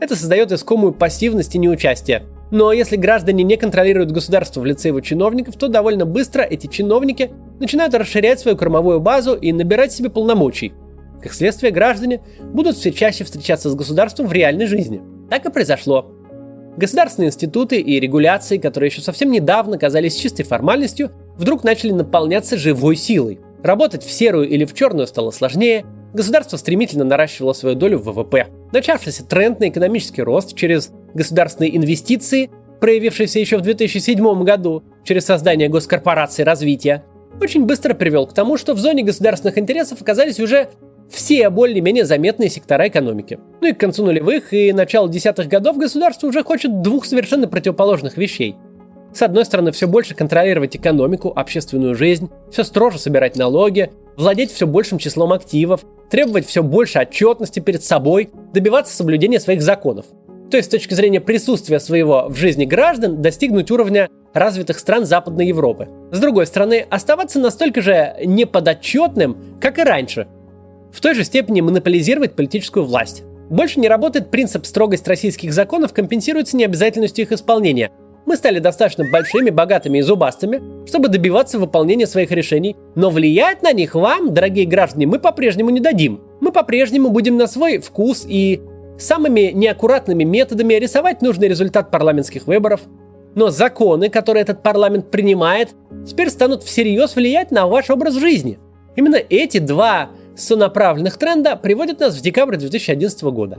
Это 0.00 0.16
создает 0.16 0.50
искомую 0.50 0.94
пассивность 0.94 1.54
и 1.54 1.58
неучастие. 1.58 2.24
Но 2.50 2.72
если 2.72 2.96
граждане 2.96 3.44
не 3.44 3.56
контролируют 3.56 4.10
государство 4.10 4.60
в 4.60 4.64
лице 4.64 4.88
его 4.88 5.00
чиновников, 5.00 5.56
то 5.56 5.68
довольно 5.68 6.04
быстро 6.04 6.42
эти 6.42 6.66
чиновники 6.66 7.30
начинают 7.60 7.94
расширять 7.94 8.40
свою 8.40 8.56
кормовую 8.56 9.00
базу 9.00 9.34
и 9.34 9.52
набирать 9.52 9.92
себе 9.92 10.10
полномочий. 10.10 10.72
Как 11.22 11.32
следствие, 11.32 11.70
граждане 11.70 12.22
будут 12.40 12.76
все 12.76 12.92
чаще 12.92 13.24
встречаться 13.24 13.70
с 13.70 13.74
государством 13.74 14.26
в 14.26 14.32
реальной 14.32 14.66
жизни. 14.66 15.00
Так 15.28 15.46
и 15.46 15.50
произошло. 15.50 16.10
Государственные 16.76 17.28
институты 17.28 17.80
и 17.80 18.00
регуляции, 18.00 18.56
которые 18.56 18.88
еще 18.88 19.02
совсем 19.02 19.30
недавно 19.30 19.76
казались 19.76 20.16
чистой 20.16 20.44
формальностью, 20.44 21.10
вдруг 21.36 21.62
начали 21.62 21.92
наполняться 21.92 22.56
живой 22.56 22.96
силой. 22.96 23.40
Работать 23.62 24.02
в 24.02 24.10
серую 24.10 24.48
или 24.48 24.64
в 24.64 24.72
черную 24.72 25.06
стало 25.06 25.30
сложнее, 25.30 25.84
государство 26.14 26.56
стремительно 26.56 27.04
наращивало 27.04 27.52
свою 27.52 27.76
долю 27.76 27.98
в 27.98 28.04
ВВП. 28.04 28.46
Начавшийся 28.72 29.26
тренд 29.26 29.60
на 29.60 29.68
экономический 29.68 30.22
рост 30.22 30.56
через 30.56 30.90
государственные 31.14 31.76
инвестиции, 31.76 32.50
проявившийся 32.80 33.38
еще 33.38 33.58
в 33.58 33.62
2007 33.62 34.42
году 34.44 34.82
через 35.04 35.24
создание 35.24 35.68
госкорпорации 35.68 36.42
развития, 36.42 37.04
очень 37.40 37.64
быстро 37.64 37.94
привел 37.94 38.26
к 38.26 38.34
тому, 38.34 38.56
что 38.56 38.74
в 38.74 38.78
зоне 38.78 39.02
государственных 39.02 39.58
интересов 39.58 40.02
оказались 40.02 40.40
уже 40.40 40.68
все 41.10 41.50
более-менее 41.50 42.04
заметные 42.04 42.48
сектора 42.48 42.88
экономики. 42.88 43.38
Ну 43.60 43.68
и 43.68 43.72
к 43.72 43.80
концу 43.80 44.04
нулевых 44.04 44.52
и 44.52 44.72
началу 44.72 45.08
десятых 45.08 45.48
годов 45.48 45.76
государство 45.76 46.28
уже 46.28 46.42
хочет 46.44 46.82
двух 46.82 47.04
совершенно 47.04 47.48
противоположных 47.48 48.16
вещей. 48.16 48.56
С 49.12 49.22
одной 49.22 49.44
стороны, 49.44 49.72
все 49.72 49.88
больше 49.88 50.14
контролировать 50.14 50.76
экономику, 50.76 51.32
общественную 51.34 51.96
жизнь, 51.96 52.30
все 52.52 52.62
строже 52.62 52.98
собирать 52.98 53.36
налоги, 53.36 53.90
владеть 54.16 54.52
все 54.52 54.68
большим 54.68 54.98
числом 54.98 55.32
активов, 55.32 55.80
требовать 56.10 56.46
все 56.46 56.62
больше 56.62 57.00
отчетности 57.00 57.58
перед 57.58 57.82
собой, 57.82 58.30
добиваться 58.52 58.94
соблюдения 58.94 59.40
своих 59.40 59.62
законов. 59.62 60.06
То 60.50 60.56
есть 60.56 60.68
с 60.68 60.72
точки 60.72 60.94
зрения 60.94 61.20
присутствия 61.20 61.78
своего 61.78 62.26
в 62.28 62.34
жизни 62.34 62.64
граждан 62.64 63.22
достигнуть 63.22 63.70
уровня 63.70 64.08
развитых 64.32 64.78
стран 64.80 65.04
Западной 65.04 65.46
Европы. 65.46 65.88
С 66.10 66.18
другой 66.18 66.46
стороны, 66.46 66.86
оставаться 66.90 67.38
настолько 67.38 67.80
же 67.80 68.16
неподотчетным, 68.24 69.36
как 69.60 69.78
и 69.78 69.82
раньше. 69.82 70.26
В 70.92 71.00
той 71.00 71.14
же 71.14 71.22
степени 71.22 71.60
монополизировать 71.60 72.34
политическую 72.34 72.84
власть. 72.84 73.22
Больше 73.48 73.78
не 73.78 73.88
работает 73.88 74.30
принцип 74.30 74.66
строгость 74.66 75.06
российских 75.06 75.52
законов 75.52 75.92
компенсируется 75.92 76.56
необязательностью 76.56 77.24
их 77.24 77.32
исполнения. 77.32 77.90
Мы 78.26 78.36
стали 78.36 78.58
достаточно 78.58 79.04
большими, 79.10 79.50
богатыми 79.50 79.98
и 79.98 80.02
зубастыми, 80.02 80.86
чтобы 80.86 81.08
добиваться 81.08 81.58
выполнения 81.58 82.06
своих 82.06 82.30
решений, 82.30 82.76
но 82.94 83.10
влиять 83.10 83.62
на 83.62 83.72
них 83.72 83.94
вам, 83.94 84.34
дорогие 84.34 84.66
граждане, 84.66 85.06
мы 85.06 85.18
по-прежнему 85.18 85.70
не 85.70 85.80
дадим. 85.80 86.20
Мы 86.40 86.52
по-прежнему 86.52 87.10
будем 87.10 87.36
на 87.36 87.46
свой 87.46 87.78
вкус 87.78 88.24
и 88.28 88.60
самыми 89.00 89.52
неаккуратными 89.52 90.24
методами 90.24 90.74
рисовать 90.74 91.22
нужный 91.22 91.48
результат 91.48 91.90
парламентских 91.90 92.46
выборов. 92.46 92.82
Но 93.34 93.50
законы, 93.50 94.08
которые 94.08 94.42
этот 94.42 94.62
парламент 94.62 95.10
принимает, 95.10 95.70
теперь 96.06 96.30
станут 96.30 96.62
всерьез 96.62 97.16
влиять 97.16 97.50
на 97.50 97.66
ваш 97.66 97.90
образ 97.90 98.14
жизни. 98.14 98.58
Именно 98.96 99.16
эти 99.16 99.58
два 99.58 100.10
сонаправленных 100.36 101.16
тренда 101.16 101.56
приводит 101.56 102.00
нас 102.00 102.16
в 102.16 102.22
декабрь 102.22 102.56
2011 102.56 103.22
года. 103.24 103.58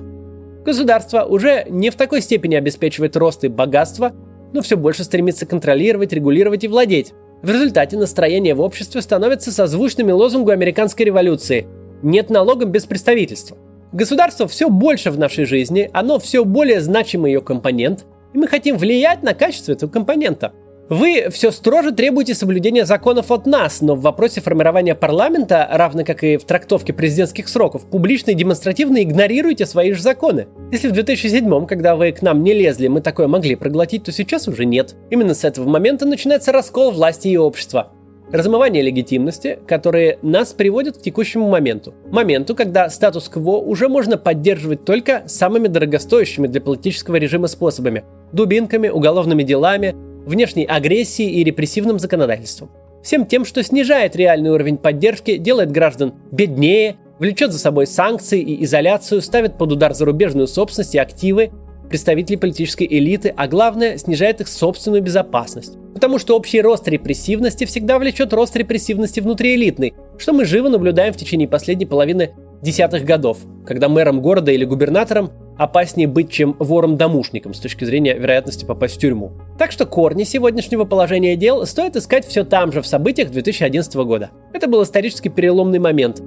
Государство 0.66 1.24
уже 1.24 1.66
не 1.70 1.90
в 1.90 1.96
такой 1.96 2.22
степени 2.22 2.56
обеспечивает 2.56 3.16
рост 3.16 3.44
и 3.44 3.48
богатство, 3.48 4.14
но 4.54 4.62
все 4.62 4.78
больше 4.78 5.04
стремится 5.04 5.46
контролировать, 5.46 6.14
регулировать 6.14 6.64
и 6.64 6.68
владеть. 6.68 7.14
В 7.42 7.50
результате 7.50 7.98
настроение 7.98 8.54
в 8.54 8.62
обществе 8.62 9.02
становится 9.02 9.52
созвучными 9.52 10.12
лозунгу 10.12 10.52
американской 10.52 11.06
революции 11.06 11.66
«нет 12.04 12.30
налогов 12.30 12.70
без 12.70 12.86
представительства». 12.86 13.58
Государство 13.92 14.48
все 14.48 14.70
больше 14.70 15.12
в 15.12 15.20
нашей 15.20 15.46
жизни, 15.46 15.90
оно 15.94 16.20
все 16.20 16.46
более 16.46 16.82
значимый 16.82 17.32
ее 17.32 17.42
компонент, 17.42 18.06
и 18.34 18.38
мы 18.38 18.48
хотим 18.48 18.78
влиять 18.78 19.24
на 19.24 19.34
качество 19.34 19.72
этого 19.72 19.90
компонента– 19.90 20.54
вы 20.92 21.30
все 21.32 21.52
строже 21.52 21.94
требуете 21.94 22.36
соблюдения 22.36 22.86
законов 22.86 23.32
от 23.32 23.46
нас, 23.46 23.80
но 23.80 23.96
в 23.96 24.02
вопросе 24.02 24.42
формирования 24.42 24.94
парламента, 24.94 25.66
равно 25.72 26.04
как 26.04 26.22
и 26.22 26.36
в 26.36 26.44
трактовке 26.44 26.92
президентских 26.92 27.48
сроков, 27.48 27.86
публично 27.86 28.32
и 28.32 28.34
демонстративно 28.34 29.02
игнорируете 29.02 29.66
свои 29.66 29.94
же 29.94 30.02
законы. 30.02 30.50
Если 30.70 30.90
в 30.90 30.92
2007, 30.92 31.66
когда 31.66 31.96
вы 31.96 32.12
к 32.12 32.22
нам 32.22 32.44
не 32.44 32.54
лезли, 32.54 32.90
мы 32.90 33.00
такое 33.00 33.30
могли 33.30 33.56
проглотить, 33.56 34.04
то 34.04 34.12
сейчас 34.12 34.50
уже 34.50 34.66
нет. 34.66 34.98
Именно 35.10 35.34
с 35.34 35.46
этого 35.46 35.66
момента 35.66 36.06
начинается 36.06 36.52
раскол 36.52 36.92
власти 36.92 37.30
и 37.30 37.38
общества. 37.38 37.94
Размывание 38.32 38.82
легитимности, 38.82 39.60
которые 39.68 40.18
нас 40.22 40.54
приводят 40.54 40.98
к 40.98 41.02
текущему 41.02 41.50
моменту. 41.50 41.94
Моменту, 42.10 42.56
когда 42.56 42.90
статус-кво 42.90 43.58
уже 43.58 43.90
можно 43.90 44.18
поддерживать 44.18 44.86
только 44.86 45.24
самыми 45.26 45.68
дорогостоящими 45.68 46.48
для 46.48 46.62
политического 46.62 47.18
режима 47.18 47.48
способами. 47.48 48.06
Дубинками, 48.32 48.88
уголовными 48.88 49.44
делами, 49.44 49.96
внешней 50.26 50.64
агрессией 50.64 51.42
и 51.42 51.44
репрессивным 51.44 52.00
законодательством. 52.00 52.72
Всем 53.04 53.26
тем, 53.26 53.44
что 53.44 53.64
снижает 53.64 54.16
реальный 54.16 54.52
уровень 54.52 54.78
поддержки, 54.78 55.36
делает 55.36 55.72
граждан 55.72 56.14
беднее, 56.32 56.96
влечет 57.20 57.52
за 57.52 57.60
собой 57.60 57.86
санкции 57.86 58.40
и 58.40 58.64
изоляцию, 58.64 59.22
ставит 59.22 59.58
под 59.58 59.74
удар 59.74 59.94
зарубежную 59.94 60.48
собственность 60.48 60.96
и 60.96 61.00
активы 61.00 61.52
представителей 61.92 62.38
политической 62.38 62.88
элиты, 62.90 63.34
а 63.36 63.50
главное, 63.50 63.98
снижает 63.98 64.40
их 64.40 64.48
собственную 64.48 65.04
безопасность. 65.04 65.78
Потому 65.94 66.20
что 66.20 66.38
общий 66.38 66.62
рост 66.62 66.88
репрессивности 66.88 67.66
всегда 67.66 68.00
влечет 68.00 68.32
рост 68.32 68.56
репрессивности 68.56 69.20
внутриэлитной, 69.20 69.94
что 70.18 70.32
мы 70.32 70.46
живо 70.46 70.70
наблюдаем 70.70 71.12
в 71.12 71.18
течение 71.18 71.50
последней 71.50 71.86
половины 71.86 72.32
десятых 72.62 73.04
годов, 73.04 73.40
когда 73.66 73.90
мэром 73.90 74.22
города 74.22 74.54
или 74.54 74.64
губернатором 74.64 75.32
опаснее 75.58 76.08
быть, 76.08 76.32
чем 76.32 76.56
вором-домушником 76.60 77.54
с 77.54 77.60
точки 77.60 77.84
зрения 77.84 78.14
вероятности 78.14 78.64
попасть 78.64 78.96
в 78.96 79.00
тюрьму. 79.00 79.34
Так 79.60 79.74
что 79.74 79.86
корни 79.86 80.24
сегодняшнего 80.24 80.86
положения 80.86 81.36
дел 81.36 81.66
стоит 81.66 81.98
искать 81.98 82.26
все 82.26 82.46
там 82.46 82.72
же 82.72 82.82
в 82.82 82.88
событиях 82.88 83.32
2011 83.32 83.94
года. 83.96 84.32
Это 84.54 84.68
был 84.68 84.82
исторически 84.82 85.28
переломный 85.28 85.80
момент, 85.80 86.22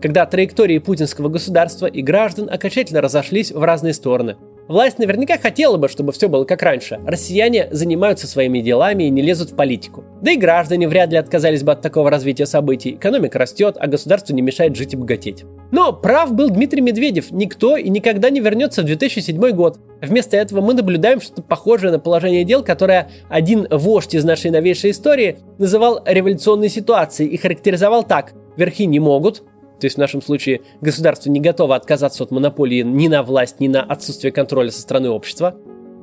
когда 0.00 0.24
траектории 0.24 0.78
путинского 0.78 1.28
государства 1.28 1.84
и 1.84 2.00
граждан 2.00 2.48
окончательно 2.50 3.02
разошлись 3.02 3.52
в 3.52 3.62
разные 3.62 3.92
стороны. 3.92 4.36
Власть 4.72 4.98
наверняка 4.98 5.36
хотела 5.36 5.76
бы, 5.76 5.86
чтобы 5.90 6.12
все 6.12 6.30
было 6.30 6.46
как 6.46 6.62
раньше. 6.62 6.98
Россияне 7.06 7.68
занимаются 7.72 8.26
своими 8.26 8.60
делами 8.60 9.04
и 9.04 9.10
не 9.10 9.20
лезут 9.20 9.50
в 9.50 9.54
политику. 9.54 10.02
Да 10.22 10.30
и 10.30 10.38
граждане 10.38 10.88
вряд 10.88 11.10
ли 11.10 11.18
отказались 11.18 11.62
бы 11.62 11.72
от 11.72 11.82
такого 11.82 12.08
развития 12.08 12.46
событий. 12.46 12.92
Экономика 12.92 13.38
растет, 13.38 13.76
а 13.78 13.86
государству 13.86 14.34
не 14.34 14.40
мешает 14.40 14.74
жить 14.74 14.94
и 14.94 14.96
богатеть. 14.96 15.44
Но 15.72 15.92
прав 15.92 16.32
был 16.32 16.48
Дмитрий 16.48 16.80
Медведев. 16.80 17.32
Никто 17.32 17.76
и 17.76 17.90
никогда 17.90 18.30
не 18.30 18.40
вернется 18.40 18.80
в 18.80 18.86
2007 18.86 19.50
год. 19.50 19.78
Вместо 20.00 20.38
этого 20.38 20.62
мы 20.62 20.72
наблюдаем 20.72 21.20
что-то 21.20 21.42
похожее 21.42 21.92
на 21.92 21.98
положение 21.98 22.44
дел, 22.44 22.64
которое 22.64 23.10
один 23.28 23.68
вождь 23.70 24.14
из 24.14 24.24
нашей 24.24 24.50
новейшей 24.50 24.92
истории 24.92 25.36
называл 25.58 26.00
революционной 26.06 26.70
ситуацией 26.70 27.28
и 27.28 27.36
характеризовал 27.36 28.04
так. 28.04 28.32
Верхи 28.56 28.86
не 28.86 29.00
могут, 29.00 29.42
то 29.82 29.86
есть 29.86 29.96
в 29.96 29.98
нашем 29.98 30.22
случае 30.22 30.60
государство 30.80 31.28
не 31.28 31.40
готово 31.40 31.74
отказаться 31.74 32.22
от 32.22 32.30
монополии 32.30 32.82
ни 32.82 33.08
на 33.08 33.24
власть, 33.24 33.58
ни 33.58 33.66
на 33.66 33.82
отсутствие 33.82 34.30
контроля 34.30 34.70
со 34.70 34.80
стороны 34.80 35.10
общества. 35.10 35.56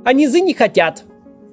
А 0.04 0.12
низы 0.12 0.42
не 0.42 0.54
хотят. 0.54 1.06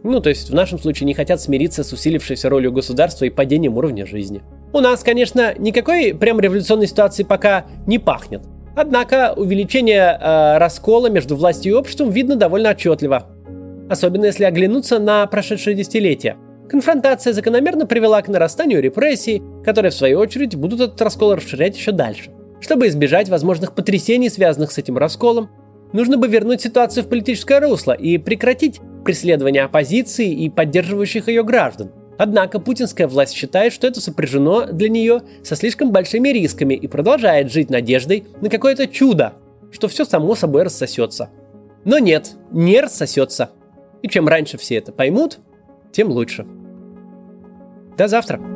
Ну, 0.02 0.20
то 0.20 0.28
есть 0.28 0.50
в 0.50 0.54
нашем 0.54 0.80
случае 0.80 1.06
не 1.06 1.14
хотят 1.14 1.40
смириться 1.40 1.84
с 1.84 1.92
усилившейся 1.92 2.48
ролью 2.48 2.72
государства 2.72 3.26
и 3.26 3.30
падением 3.30 3.76
уровня 3.76 4.06
жизни. 4.06 4.42
У 4.72 4.80
нас, 4.80 5.04
конечно, 5.04 5.54
никакой 5.56 6.14
прям 6.14 6.40
революционной 6.40 6.88
ситуации 6.88 7.22
пока 7.22 7.66
не 7.86 8.00
пахнет. 8.00 8.42
Однако 8.74 9.32
увеличение 9.36 10.18
э, 10.20 10.58
раскола 10.58 11.08
между 11.08 11.36
властью 11.36 11.74
и 11.74 11.76
обществом 11.76 12.10
видно 12.10 12.34
довольно 12.34 12.70
отчетливо. 12.70 13.28
Особенно 13.88 14.24
если 14.24 14.42
оглянуться 14.42 14.98
на 14.98 15.24
прошедшие 15.28 15.76
десятилетия. 15.76 16.36
Конфронтация 16.68 17.32
закономерно 17.32 17.86
привела 17.86 18.20
к 18.22 18.28
нарастанию 18.28 18.82
репрессий, 18.82 19.42
которые 19.64 19.90
в 19.90 19.94
свою 19.94 20.18
очередь 20.18 20.56
будут 20.56 20.80
этот 20.80 21.00
раскол 21.00 21.34
расширять 21.34 21.76
еще 21.76 21.92
дальше. 21.92 22.30
Чтобы 22.60 22.88
избежать 22.88 23.28
возможных 23.28 23.74
потрясений, 23.74 24.28
связанных 24.28 24.72
с 24.72 24.78
этим 24.78 24.98
расколом, 24.98 25.48
нужно 25.92 26.18
бы 26.18 26.26
вернуть 26.26 26.62
ситуацию 26.62 27.04
в 27.04 27.08
политическое 27.08 27.60
русло 27.60 27.92
и 27.92 28.18
прекратить 28.18 28.80
преследование 29.04 29.62
оппозиции 29.62 30.32
и 30.32 30.50
поддерживающих 30.50 31.28
ее 31.28 31.44
граждан. 31.44 31.92
Однако 32.18 32.58
путинская 32.58 33.06
власть 33.06 33.34
считает, 33.34 33.72
что 33.72 33.86
это 33.86 34.00
сопряжено 34.00 34.66
для 34.66 34.88
нее 34.88 35.20
со 35.44 35.54
слишком 35.54 35.92
большими 35.92 36.30
рисками 36.30 36.74
и 36.74 36.88
продолжает 36.88 37.52
жить 37.52 37.70
надеждой 37.70 38.24
на 38.40 38.48
какое-то 38.48 38.88
чудо, 38.88 39.34
что 39.70 39.86
все 39.86 40.04
само 40.04 40.34
собой 40.34 40.64
рассосется. 40.64 41.30
Но 41.84 41.98
нет, 41.98 42.32
не 42.50 42.80
рассосется. 42.80 43.50
И 44.02 44.08
чем 44.08 44.26
раньше 44.26 44.56
все 44.58 44.76
это 44.76 44.92
поймут, 44.92 45.38
тем 45.92 46.08
лучше. 46.08 46.46
До 47.96 48.08
завтра! 48.08 48.55